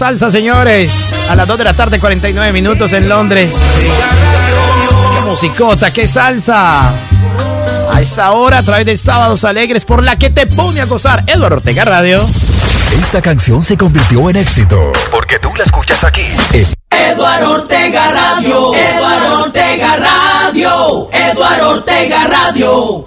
Salsa, 0.00 0.30
señores. 0.30 0.90
A 1.28 1.36
las 1.36 1.46
2 1.46 1.58
de 1.58 1.64
la 1.64 1.74
tarde, 1.74 2.00
49 2.00 2.54
minutos 2.54 2.90
en 2.94 3.06
Londres. 3.06 3.54
¡Qué 5.12 5.20
musicota, 5.20 5.92
qué 5.92 6.08
salsa! 6.08 6.88
A 7.92 8.00
esta 8.00 8.30
hora, 8.30 8.58
a 8.58 8.62
través 8.62 8.86
de 8.86 8.96
Sábados 8.96 9.44
Alegres, 9.44 9.84
por 9.84 10.02
la 10.02 10.16
que 10.16 10.30
te 10.30 10.46
pone 10.46 10.80
a 10.80 10.86
gozar 10.86 11.24
Eduardo 11.26 11.56
Ortega 11.56 11.84
Radio. 11.84 12.26
Esta 12.98 13.20
canción 13.20 13.62
se 13.62 13.76
convirtió 13.76 14.30
en 14.30 14.36
éxito 14.36 14.90
porque 15.10 15.38
tú 15.38 15.50
la 15.54 15.64
escuchas 15.64 16.02
aquí. 16.02 16.24
Eduardo 16.90 17.50
Ortega 17.56 18.10
Radio. 18.10 18.74
Eduardo 18.74 19.42
Ortega 19.42 19.96
Radio. 19.98 21.10
Eduardo 21.12 21.70
Ortega 21.72 22.26
Radio. 22.26 23.04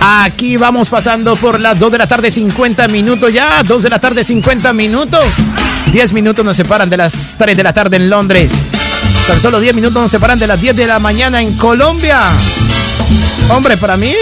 Aquí 0.00 0.56
vamos 0.56 0.88
pasando 0.88 1.36
por 1.36 1.60
las 1.60 1.78
2 1.78 1.92
de 1.92 1.98
la 1.98 2.06
tarde, 2.06 2.30
50 2.30 2.88
minutos 2.88 3.32
ya. 3.32 3.62
2 3.62 3.82
de 3.82 3.90
la 3.90 3.98
tarde, 3.98 4.24
50 4.24 4.72
minutos. 4.72 5.24
10 5.92 6.12
minutos 6.14 6.42
nos 6.42 6.56
separan 6.56 6.88
de 6.88 6.96
las 6.96 7.36
3 7.36 7.54
de 7.54 7.62
la 7.62 7.74
tarde 7.74 7.98
en 7.98 8.08
Londres. 8.08 8.64
Tan 9.28 9.38
solo 9.38 9.60
10 9.60 9.74
minutos 9.74 10.00
nos 10.00 10.10
separan 10.10 10.38
de 10.38 10.46
las 10.46 10.58
10 10.58 10.74
de 10.74 10.86
la 10.86 10.98
mañana 10.98 11.42
en 11.42 11.54
Colombia. 11.54 12.18
Hombre, 13.50 13.76
para 13.76 13.98
mí, 13.98 14.14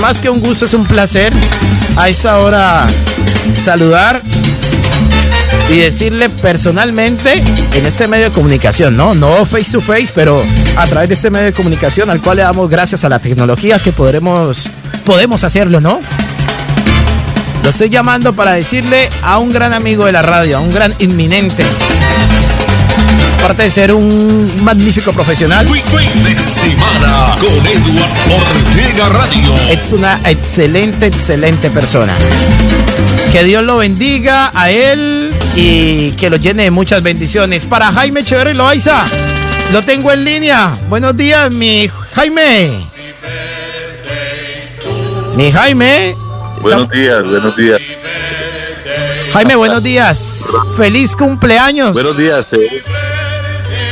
más 0.00 0.20
que 0.20 0.28
un 0.28 0.40
gusto, 0.40 0.64
es 0.64 0.74
un 0.74 0.84
placer 0.84 1.32
a 1.96 2.08
esta 2.08 2.38
hora 2.38 2.88
saludar 3.64 4.20
y 5.72 5.78
decirle 5.78 6.28
personalmente 6.28 7.32
en 7.74 7.86
este 7.86 8.08
medio 8.08 8.26
de 8.26 8.30
comunicación, 8.32 8.96
¿no? 8.96 9.14
No 9.14 9.46
face 9.46 9.72
to 9.72 9.80
face, 9.80 10.08
pero 10.14 10.42
a 10.76 10.86
través 10.86 11.08
de 11.08 11.14
este 11.14 11.30
medio 11.30 11.46
de 11.46 11.52
comunicación 11.52 12.10
al 12.10 12.20
cual 12.20 12.38
le 12.38 12.42
damos 12.42 12.68
gracias 12.68 13.04
a 13.04 13.08
la 13.08 13.20
tecnología 13.20 13.78
que 13.78 13.92
podremos, 13.92 14.68
podemos 15.04 15.44
hacerlo, 15.44 15.80
¿no? 15.80 16.00
Lo 17.62 17.70
estoy 17.70 17.88
llamando 17.88 18.32
para 18.32 18.52
decirle 18.52 19.08
a 19.22 19.38
un 19.38 19.52
gran 19.52 19.72
amigo 19.72 20.06
de 20.06 20.12
la 20.12 20.22
radio, 20.22 20.56
a 20.56 20.60
un 20.60 20.72
gran 20.72 20.94
inminente. 20.98 21.62
Aparte 23.38 23.62
de 23.64 23.70
ser 23.70 23.92
un 23.92 24.50
magnífico 24.62 25.12
profesional. 25.12 25.66
de 25.66 26.38
semana 26.38 27.36
con 27.38 28.32
Ortega 28.32 29.08
Radio. 29.08 29.54
Es 29.70 29.92
una 29.92 30.20
excelente, 30.24 31.06
excelente 31.06 31.70
persona. 31.70 32.16
Que 33.32 33.44
Dios 33.44 33.62
lo 33.64 33.78
bendiga 33.78 34.50
a 34.54 34.70
él 34.70 35.30
y 35.54 36.12
que 36.12 36.30
lo 36.30 36.36
llene 36.36 36.64
de 36.64 36.70
muchas 36.70 37.02
bendiciones. 37.02 37.64
Para 37.66 37.92
Jaime 37.92 38.24
Chévere 38.24 38.54
Loaiza, 38.54 39.06
lo 39.72 39.82
tengo 39.82 40.10
en 40.10 40.24
línea. 40.24 40.76
Buenos 40.88 41.16
días, 41.16 41.52
mi 41.54 41.88
Jaime. 42.14 42.90
Mi 45.36 45.52
Jaime. 45.52 46.16
Buenos 46.60 46.90
días, 46.90 47.22
buenos 47.24 47.56
días. 47.56 47.80
Jaime, 49.32 49.54
buenos 49.54 49.82
días. 49.82 50.48
Feliz 50.76 51.14
cumpleaños. 51.14 51.92
Buenos 51.92 52.16
días. 52.16 52.52
Eh. 52.52 52.82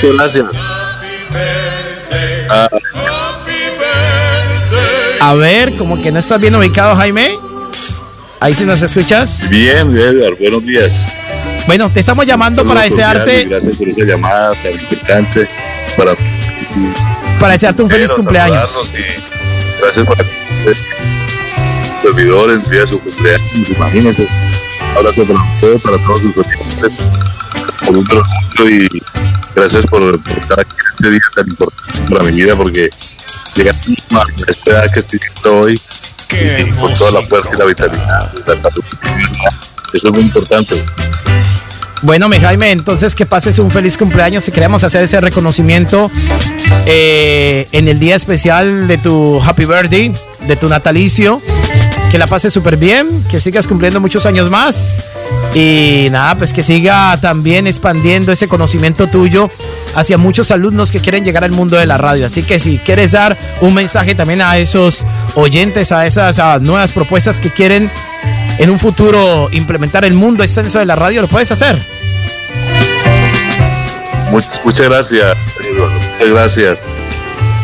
Gracias. 0.03 0.47
Ah. 2.51 2.69
A 5.21 5.35
ver, 5.35 5.77
como 5.77 6.03
que 6.03 6.11
no 6.11 6.19
estás 6.19 6.41
bien 6.41 6.57
ubicado, 6.57 6.97
Jaime. 6.97 7.39
Ahí 8.41 8.55
sí 8.55 8.65
nos 8.65 8.81
escuchas. 8.83 9.51
Bien, 9.51 9.97
Edgar, 9.97 10.35
buenos 10.39 10.65
días. 10.65 11.13
Bueno, 11.67 11.91
te 11.91 12.01
estamos 12.01 12.25
llamando 12.25 12.65
para 12.65 12.83
desearte. 12.83 13.45
Gracias 13.47 13.77
por 13.77 13.89
esa 13.89 14.05
llamada 14.05 14.53
tan 14.63 14.73
importante. 14.73 15.49
Para, 15.97 16.15
para 17.41 17.53
desearte 17.55 17.83
un 17.83 17.91
feliz 17.91 18.13
cumpleaños. 18.13 18.91
Gracias 19.81 20.07
por 20.07 20.17
servidores, 22.01 22.71
día 22.71 22.83
de 22.83 22.87
su 22.87 23.01
cumpleaños. 23.01 23.71
Imagínense. 23.77 24.29
Ahora 24.95 25.11
para 25.13 25.27
todos, 25.61 25.83
para 25.83 25.99
todos 25.99 26.21
sus 26.21 26.37
oyentes. 26.37 26.99
Por 27.85 27.99
un 27.99 28.05
mucho 28.05 28.69
y 28.69 28.89
gracias 29.55 29.85
por, 29.87 30.15
estar 30.15 30.61
aquí 30.61 30.77
en 30.79 30.95
este 30.95 31.11
día 31.11 31.21
tan 31.35 31.49
importante 31.49 32.13
para 32.13 32.25
mi 32.25 32.41
vida 32.41 32.55
porque 32.55 32.89
llegar 33.57 33.75
a 33.75 34.51
esta 34.51 34.71
edad 34.71 34.93
que 34.93 35.01
estoy 35.01 35.21
hoy 35.51 35.81
y 36.33 36.71
con 36.73 36.95
toda 36.95 37.21
la 37.21 37.27
fuerza 37.27 37.51
y 37.53 37.57
la 37.57 37.65
vitalidad, 37.65 38.33
eso 39.95 40.07
es 40.07 40.13
muy 40.13 40.23
importante. 40.23 40.85
Bueno, 42.03 42.29
mi 42.29 42.39
Jaime, 42.39 42.71
entonces 42.71 43.15
que 43.15 43.27
pases 43.27 43.59
un 43.59 43.71
feliz 43.71 43.97
cumpleaños 43.97 44.47
y 44.47 44.53
queremos 44.53 44.85
hacer 44.85 45.03
ese 45.03 45.21
reconocimiento 45.21 46.11
eh, 46.87 47.67
en 47.73 47.89
el 47.89 47.99
día 47.99 48.15
especial 48.15 48.87
de 48.87 48.99
tu 48.99 49.43
Happy 49.43 49.65
Birthday, 49.65 50.15
de 50.47 50.57
tu 50.57 50.69
natalicio. 50.69 51.43
Que 52.13 52.19
la 52.19 52.27
pases 52.27 52.53
súper 52.55 52.79
bien, 52.79 53.25
que 53.31 53.41
sigas 53.41 53.67
cumpliendo 53.67 54.01
muchos 54.01 54.25
años 54.25 54.49
más 54.49 55.03
y 55.55 56.09
nada, 56.11 56.37
pues 56.37 56.53
que 56.53 56.63
siga 56.63 57.17
también 57.21 57.67
expandiendo 57.67 58.33
ese 58.33 58.49
conocimiento 58.49 59.07
tuyo 59.09 59.51
hacia 59.95 60.19
muchos 60.19 60.51
alumnos 60.51 60.93
que 60.93 61.01
quieren 61.01 61.25
llegar 61.25 61.45
al 61.45 61.51
mundo 61.51 61.77
de 61.77 61.87
la 61.87 61.99
radio. 61.99 62.27
Así 62.27 62.43
que 62.43 62.59
si 62.59 62.79
quieres 62.79 63.13
dar 63.13 63.37
un 63.61 63.75
mensaje 63.75 64.15
también 64.15 64.41
a 64.41 64.59
esos 64.59 65.05
oyentes, 65.39 65.93
a 65.93 66.07
esas 66.07 66.61
nuevas 66.61 66.93
propuestas 66.93 67.41
que 67.41 67.51
quieren 67.51 67.91
en 68.59 68.71
un 68.71 68.79
futuro 68.79 69.49
implementar 69.53 70.05
el 70.05 70.15
mundo 70.15 70.43
extenso 70.43 70.79
de 70.79 70.87
la 70.87 70.97
radio, 70.97 71.23
lo 71.23 71.29
puedes 71.29 71.51
hacer. 71.51 71.79
Muchas, 74.31 74.61
muchas 74.65 74.89
gracias, 74.89 75.37
muchas 75.59 76.31
gracias. 76.31 76.79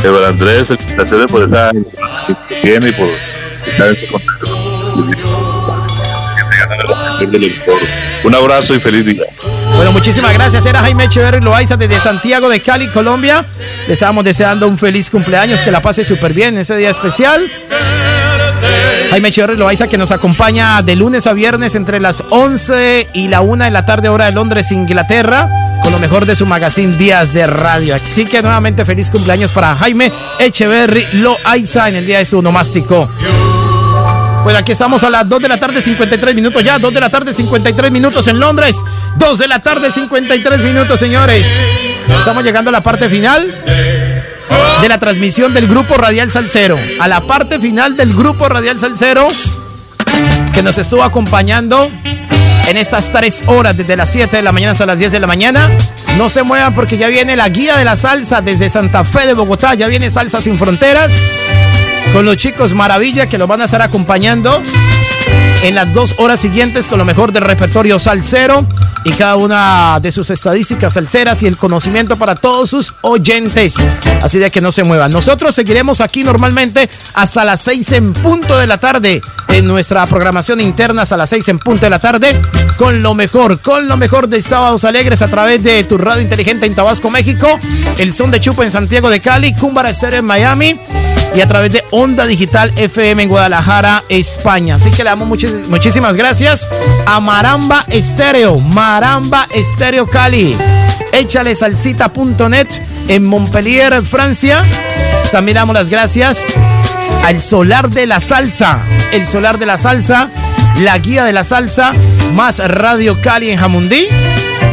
Eduardo 0.03 0.29
Andrés, 0.29 0.69
felicitaciones 0.69 1.31
por 1.31 1.45
esa 1.45 1.71
tiene 2.63 2.89
y 2.89 2.93
por 2.93 3.09
estar 3.67 3.89
en 3.89 3.95
este 3.95 4.07
contacto. 4.09 4.65
Un 8.25 8.35
abrazo 8.35 8.75
y 8.75 8.81
feliz 8.81 9.07
día. 9.07 9.25
Bueno, 9.77 9.93
muchísimas 9.93 10.33
gracias. 10.35 10.65
Era 10.67 10.81
Jaime 10.81 11.05
Echeverri 11.05 11.41
Loaiza 11.41 11.77
desde 11.77 11.99
Santiago 11.99 12.49
de 12.49 12.61
Cali, 12.61 12.89
Colombia. 12.89 13.45
Le 13.87 13.93
estábamos 13.93 14.25
deseando 14.25 14.69
un 14.69 14.79
feliz 14.79 15.11
cumpleaños, 15.11 15.63
que 15.63 15.71
la 15.71 15.83
pase 15.83 16.05
súper 16.05 16.33
bien 16.33 16.55
en 16.55 16.61
ese 16.61 16.77
día 16.77 16.91
especial. 16.91 17.43
Jaime 19.11 19.29
Echeverri 19.29 19.57
Loaiza 19.57 19.89
que 19.89 19.99
nos 19.99 20.11
acompaña 20.11 20.83
de 20.83 20.97
lunes 20.97 21.27
a 21.27 21.33
viernes 21.33 21.75
entre 21.75 22.01
las 22.01 22.25
11 22.31 23.09
y 23.13 23.29
la 23.29 23.41
1 23.43 23.65
de 23.65 23.71
la 23.71 23.85
tarde, 23.85 24.09
hora 24.09 24.27
de 24.27 24.33
Londres, 24.33 24.73
Inglaterra, 24.73 25.49
con 25.83 25.93
lo 25.93 25.99
mejor 25.99 26.27
de 26.27 26.35
su 26.35 26.47
magazine 26.47 26.97
Días 26.97 27.33
de 27.33 27.47
Radio. 27.47 27.95
Así 27.95 28.25
que 28.25 28.43
nuevamente 28.43 28.85
feliz 28.85 29.11
cumpleaños 29.11 29.53
para 29.53 29.75
Jaime 29.77 30.13
Echeverri 30.39 31.07
Loaiza 31.13 31.89
en 31.89 31.97
el 31.97 32.07
día 32.07 32.19
de 32.19 32.25
su 32.25 32.41
nomástico. 32.41 33.09
Pues 34.45 34.55
aquí 34.57 34.73
estamos 34.73 35.03
a 35.03 35.09
las 35.09 35.27
2 35.27 35.41
de 35.41 35.49
la 35.49 35.59
tarde, 35.59 35.81
53 35.81 36.35
minutos 36.35 36.63
ya. 36.63 36.79
2 36.79 36.93
de 36.93 37.01
la 37.01 37.09
tarde, 37.09 37.33
53 37.33 37.91
minutos 37.91 38.29
en 38.29 38.39
Londres. 38.39 38.77
2 39.17 39.39
de 39.39 39.49
la 39.49 39.61
tarde, 39.61 39.91
53 39.91 40.61
minutos, 40.61 41.01
señores. 41.01 41.47
Estamos 42.19 42.45
llegando 42.45 42.69
a 42.69 42.73
la 42.73 42.83
parte 42.83 43.09
final 43.09 43.65
de 44.83 44.89
la 44.89 44.99
transmisión 44.99 45.55
del 45.55 45.67
Grupo 45.67 45.97
Radial 45.97 46.31
Salcero. 46.31 46.79
A 47.01 47.09
la 47.09 47.23
parte 47.23 47.59
final 47.59 47.97
del 47.97 48.13
Grupo 48.13 48.47
Radial 48.47 48.79
Salcero 48.79 49.27
que 50.53 50.63
nos 50.63 50.77
estuvo 50.77 51.03
acompañando 51.03 51.91
en 52.67 52.77
estas 52.77 53.11
3 53.13 53.45
horas, 53.47 53.75
desde 53.75 53.97
las 53.97 54.11
7 54.11 54.37
de 54.37 54.43
la 54.43 54.53
mañana 54.53 54.73
hasta 54.73 54.85
las 54.85 54.99
10 54.99 55.11
de 55.11 55.21
la 55.21 55.27
mañana. 55.27 55.71
No 56.19 56.29
se 56.29 56.43
muevan 56.43 56.75
porque 56.75 56.99
ya 56.99 57.09
viene 57.09 57.35
la 57.35 57.49
guía 57.49 57.79
de 57.79 57.85
la 57.87 57.97
salsa 57.97 58.43
desde 58.43 58.69
Santa 58.69 59.05
Fe 59.05 59.27
de 59.27 59.33
Bogotá. 59.33 59.73
Ya 59.73 59.87
viene 59.87 60.11
Salsa 60.11 60.43
Sin 60.43 60.59
Fronteras 60.59 61.11
con 62.13 62.25
los 62.25 62.37
chicos 62.37 62.75
Maravilla 62.75 63.29
que 63.29 63.39
los 63.39 63.49
van 63.49 63.61
a 63.61 63.65
estar 63.65 63.83
acompañando 63.83 64.63
en 65.63 65.75
las 65.75 65.93
dos 65.95 66.15
horas 66.19 66.41
siguientes 66.41 66.89
con 66.89 66.99
lo 66.99 67.05
mejor 67.05 67.33
del 67.33 67.43
repertorio 67.43 67.99
salsero 67.99 68.67
y 69.05 69.13
cada 69.13 69.37
una 69.37 69.99
de 70.01 70.13
sus 70.13 70.31
estadísticas 70.31 70.95
salseras 70.95 71.43
y 71.43 71.47
el 71.47 71.57
conocimiento 71.57 72.17
para 72.17 72.35
todos 72.35 72.71
sus 72.71 72.95
oyentes. 73.03 73.77
Así 74.23 74.39
de 74.39 74.51
que 74.51 74.61
no 74.61 74.73
se 74.73 74.85
muevan. 74.85 75.11
Nosotros 75.11 75.55
seguiremos 75.55 76.01
aquí 76.01 76.25
normalmente 76.25 76.89
hasta 77.15 77.45
las 77.45 77.61
seis 77.61 77.93
en 77.93 78.13
punto 78.13 78.57
de 78.57 78.67
la 78.67 78.79
tarde 78.79 79.21
en 79.49 79.65
nuestra 79.65 80.07
programación 80.07 80.61
interna 80.61 81.03
hasta 81.03 81.17
las 81.17 81.31
seis 81.31 81.49
en 81.49 81.59
punto 81.59 81.87
de 81.87 81.91
la 81.91 81.99
tarde 81.99 82.41
con 82.77 83.03
lo 83.03 83.15
mejor, 83.15 83.61
con 83.61 83.87
lo 83.89 83.97
mejor 83.97 84.29
de 84.29 84.43
Sábados 84.43 84.85
Alegres 84.85 85.23
a 85.23 85.29
través 85.29 85.63
de 85.63 85.85
tu 85.85 85.99
radio 85.99 86.23
inteligente 86.23 86.67
en 86.67 86.75
Tabasco, 86.75 87.11
México, 87.11 87.59
el 87.99 88.13
son 88.13 88.31
de 88.31 88.41
Chupa 88.41 88.65
en 88.65 88.71
Santiago 88.71 89.11
de 89.11 89.21
Cali, 89.21 89.55
Cúmbara 89.55 89.91
Estéreo 89.91 90.21
en 90.21 90.25
Miami 90.25 90.81
y 91.35 91.41
a 91.41 91.49
través 91.49 91.73
de 91.73 91.85
Onda 91.91 92.27
Digital 92.27 92.73
FM 92.77 93.25
en 93.25 93.29
Guadalajara, 93.29 94.05
España. 94.09 94.77
Así 94.77 94.91
que 94.91 95.05
le 95.05 95.11
damos 95.11 95.29
muchísimas 95.69 96.17
gracias 96.17 96.69
a 97.07 97.21
Maramba 97.21 97.85
Estéreo, 97.89 98.59
Maramba 98.59 99.47
Estéreo 99.53 100.07
Cali. 100.07 100.57
Échale 101.13 101.55
salsita.net 101.55 102.69
en 103.09 103.25
Montpellier, 103.25 104.03
Francia. 104.03 104.65
También 105.31 105.57
damos 105.57 105.75
las 105.75 105.89
gracias 105.89 106.55
al 107.25 107.41
Solar 107.41 107.91
de 107.91 108.07
la 108.07 108.21
Salsa, 108.21 108.81
el 109.13 109.27
Solar 109.27 109.59
de 109.59 109.67
la 109.67 109.79
Salsa, 109.79 110.31
la 110.81 110.99
Guía 110.99 111.25
de 111.25 111.33
la 111.33 111.45
Salsa, 111.45 111.93
más 112.33 112.59
Radio 112.59 113.21
Cali 113.21 113.51
en 113.51 113.59
Jamundí, 113.59 114.09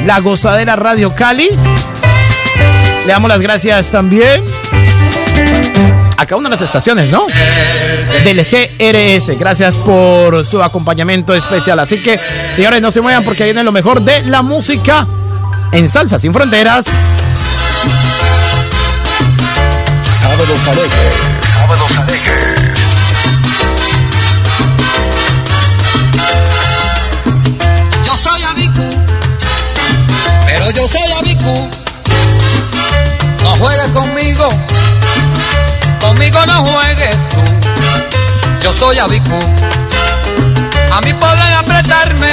la 0.05 0.19
Gozadera 0.19 0.75
Radio 0.75 1.13
Cali. 1.15 1.49
Le 3.05 3.07
damos 3.07 3.29
las 3.29 3.39
gracias 3.39 3.89
también 3.91 4.43
a 6.17 6.25
cada 6.25 6.38
una 6.38 6.49
de 6.49 6.55
las 6.55 6.61
estaciones, 6.61 7.09
¿no? 7.09 7.25
Del 8.23 8.45
GRS. 8.45 9.38
Gracias 9.39 9.77
por 9.77 10.45
su 10.45 10.61
acompañamiento 10.61 11.34
especial. 11.34 11.79
Así 11.79 12.01
que, 12.03 12.19
señores, 12.51 12.82
no 12.82 12.91
se 12.91 13.01
muevan 13.01 13.23
porque 13.23 13.45
viene 13.45 13.63
lo 13.63 13.71
mejor 13.71 14.01
de 14.01 14.23
la 14.23 14.43
música 14.43 15.07
en 15.71 15.89
Salsa 15.89 16.19
Sin 16.19 16.34
Fronteras. 16.34 16.86
Sábados 20.11 20.67
alegres. 20.67 21.30
Sábados 21.72 21.97
alegres. 21.99 22.80
Yo 28.03 28.17
soy 28.17 28.43
Abiku, 28.43 28.89
pero 30.45 30.72
yo 30.72 30.88
soy 30.89 31.11
Abiku. 31.17 31.69
No 33.43 33.49
juegues 33.51 33.91
conmigo, 33.93 34.49
conmigo 36.01 36.45
no 36.45 36.65
juegues 36.65 37.15
tú. 37.30 37.41
Yo 38.63 38.74
soy 38.74 38.97
Abiku, 38.99 39.39
a 40.91 40.99
mí 40.99 41.13
podrán 41.13 41.53
apretarme, 41.53 42.32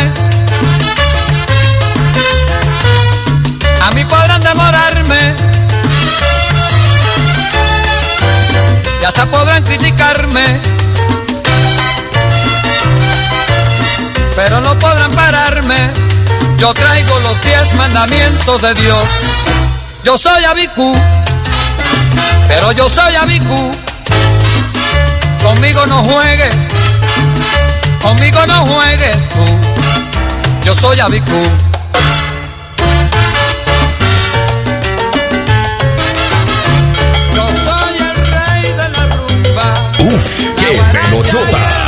a 3.87 3.91
mí 3.93 4.05
podrán 4.05 4.43
demorarme, 4.43 5.35
hasta 9.09 9.25
podrán 9.27 9.63
criticarme. 9.63 10.61
pero 14.37 14.61
no 14.61 14.79
podrán 14.79 15.11
pararme. 15.13 15.91
Yo 16.59 16.73
traigo 16.75 17.19
los 17.21 17.43
diez 17.43 17.75
mandamientos 17.75 18.63
de 18.63 18.75
Dios. 18.75 19.05
Yo 20.05 20.17
soy 20.17 20.45
Abiku, 20.45 20.95
pero 22.47 22.71
yo 22.73 22.89
soy 22.89 23.17
Abiku. 23.17 23.73
Conmigo 25.43 25.87
no 25.87 26.05
juegues, 26.05 26.55
conmigo 28.03 28.47
no 28.47 28.67
juegues 28.67 29.29
tú. 29.31 29.45
Yo 30.65 30.75
soy 30.75 31.01
Abiku. 31.01 31.43
Uf, 40.09 40.55
qué 40.57 40.81
melotota. 41.11 41.88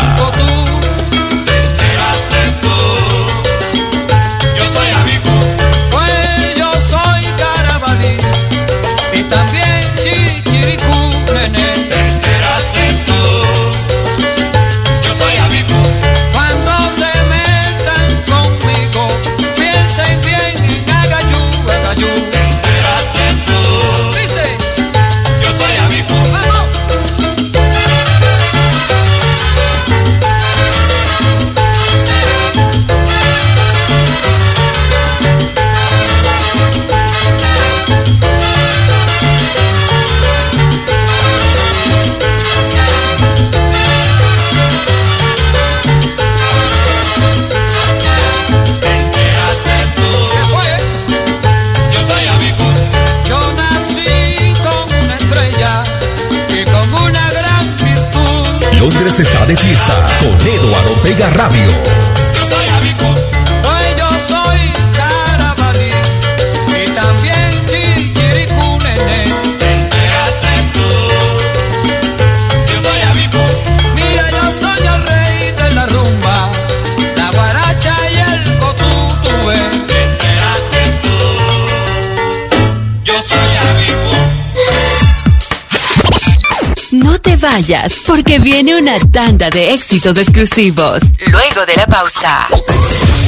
Porque 88.07 88.39
viene 88.41 88.77
una 88.77 88.99
tanda 89.13 89.49
de 89.49 89.73
éxitos 89.73 90.17
exclusivos. 90.17 91.03
Luego 91.29 91.65
de 91.67 91.77
la 91.77 91.87
pausa. 91.87 92.49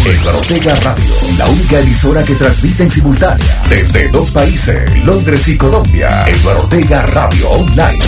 Eduardo 0.05 0.40
Ortega 0.40 0.74
Radio, 0.76 1.05
la 1.38 1.47
única 1.47 1.78
emisora 1.78 2.24
que 2.24 2.34
transmite 2.34 2.82
en 2.82 2.90
simultánea 2.90 3.62
desde 3.68 4.09
dos 4.09 4.32
países, 4.32 4.97
Londres 5.05 5.47
y 5.47 5.57
Colombia. 5.57 6.24
Eduardo 6.26 6.62
Ortega 6.62 7.03
Radio 7.07 7.51
Online. 7.51 7.99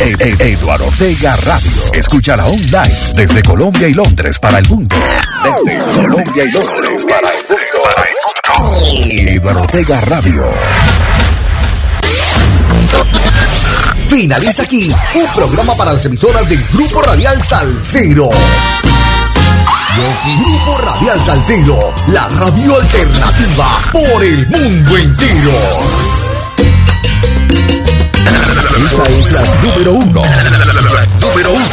E- 0.00 0.14
e- 0.20 0.52
Eduardo 0.52 0.86
Ortega 0.86 1.34
Radio. 1.38 1.70
Escúchala 1.94 2.46
online 2.46 2.94
desde 3.16 3.42
Colombia 3.42 3.88
y 3.88 3.94
Londres 3.94 4.38
para 4.38 4.58
el 4.58 4.68
mundo. 4.68 4.94
Desde 5.42 5.80
Colombia 5.90 6.44
y 6.44 6.50
Londres 6.52 7.04
para 7.08 7.28
el 7.28 7.44
mundo. 7.48 7.64
Para. 7.96 9.32
Eduardo 9.32 9.60
Ortega 9.62 10.00
Radio. 10.02 10.48
Finaliza 14.08 14.62
aquí 14.62 14.94
un 15.14 15.26
programa 15.34 15.74
para 15.76 15.92
las 15.92 16.04
emisoras 16.06 16.48
del 16.48 16.62
Grupo 16.72 17.02
Radial 17.02 17.42
Salcero. 17.46 18.30
Grupo 20.24 20.78
Radial 20.78 21.24
Salcero, 21.24 21.94
la 22.08 22.28
radio 22.28 22.80
alternativa 22.80 23.80
por 23.92 24.24
el 24.24 24.46
mundo 24.46 24.96
entero. 24.96 25.52
Esta 28.86 29.02
es 29.10 29.32
la 29.32 29.42
número 29.62 29.92
uno. 29.92 30.22
Número 31.20 31.52
uno. 31.52 31.66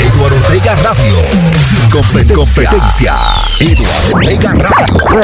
Eduardo 0.00 0.36
Ortega 0.36 0.74
Radio. 0.76 1.16
Sin 1.60 1.90
competencia. 2.34 3.14
Eduardo 3.60 4.14
Ortega 4.14 4.52
Radio. 4.54 5.20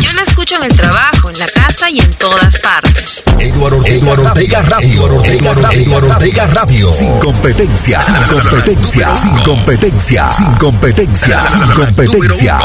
Yo 0.00 0.12
la 0.12 0.22
escucho 0.22 0.56
en 0.56 0.64
el 0.64 0.76
trabajo, 0.76 1.23
en 1.34 1.40
la 1.40 1.46
casa 1.48 1.90
y 1.90 2.00
en 2.00 2.10
todas 2.14 2.58
partes. 2.58 3.24
Eduardo 3.38 3.78
Ortega, 3.78 3.96
Eduardo 3.96 4.24
Ortega 4.24 4.62
Radio. 4.62 4.88
Eduardo 4.88 5.16
Ortega, 5.16 5.54
Radio. 5.54 5.80
Eduardo 5.80 6.08
Ortega 6.08 6.46
Radio. 6.46 6.92
Sin 6.92 7.18
competencia. 7.18 8.00
Sin 8.02 8.14
competencia. 8.24 9.16
Sin 9.16 9.36
competencia. 9.42 10.30
Sin 10.30 10.54
competencia. 10.56 11.44
Sin 11.48 11.72
competencia. 11.72 12.58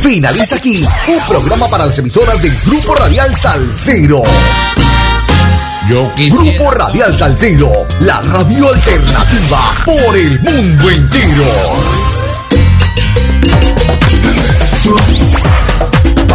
Finaliza 0.00 0.56
aquí 0.56 0.86
un 1.08 1.20
programa 1.26 1.68
para 1.68 1.86
las 1.86 1.98
emisoras 1.98 2.40
del 2.42 2.56
Grupo 2.64 2.94
Radial 2.94 3.36
Salcero. 3.36 4.22
Yo 5.88 6.12
Grupo 6.16 6.70
Radial 6.72 7.16
Salcero, 7.16 7.70
la 8.00 8.20
radio 8.22 8.68
alternativa 8.72 9.72
por 9.84 10.16
el 10.16 10.40
mundo 10.40 10.90
entero. 10.90 11.44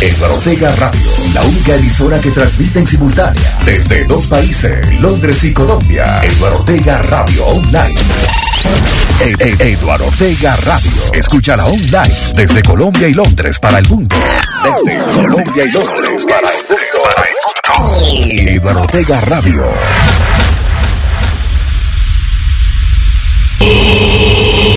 Eduardo 0.00 0.36
Ortega 0.36 0.72
Radio, 0.76 1.00
la 1.34 1.42
única 1.42 1.74
emisora 1.74 2.20
que 2.20 2.30
transmite 2.30 2.78
en 2.78 2.86
simultánea 2.86 3.58
desde 3.64 4.04
dos 4.04 4.26
países, 4.28 4.92
Londres 5.00 5.42
y 5.44 5.52
Colombia. 5.52 6.20
Eduardo 6.22 6.58
Ortega 6.60 7.02
Radio 7.02 7.46
Online. 7.46 7.94
E- 9.20 9.34
e- 9.40 9.72
Eduardo 9.72 10.06
Ortega 10.06 10.56
Radio. 10.64 10.92
Escúchala 11.12 11.66
online 11.66 12.14
desde 12.34 12.62
Colombia 12.62 13.08
y 13.08 13.14
Londres 13.14 13.58
para 13.58 13.78
el 13.78 13.88
mundo. 13.88 14.14
Desde 14.62 15.10
Colombia 15.10 15.64
y 15.64 15.70
Londres 15.72 16.24
para 16.28 16.48
el 16.48 16.58
mundo. 16.68 18.62
Para 18.62 18.80
Ortega 18.80 19.20
Radio. 19.22 19.64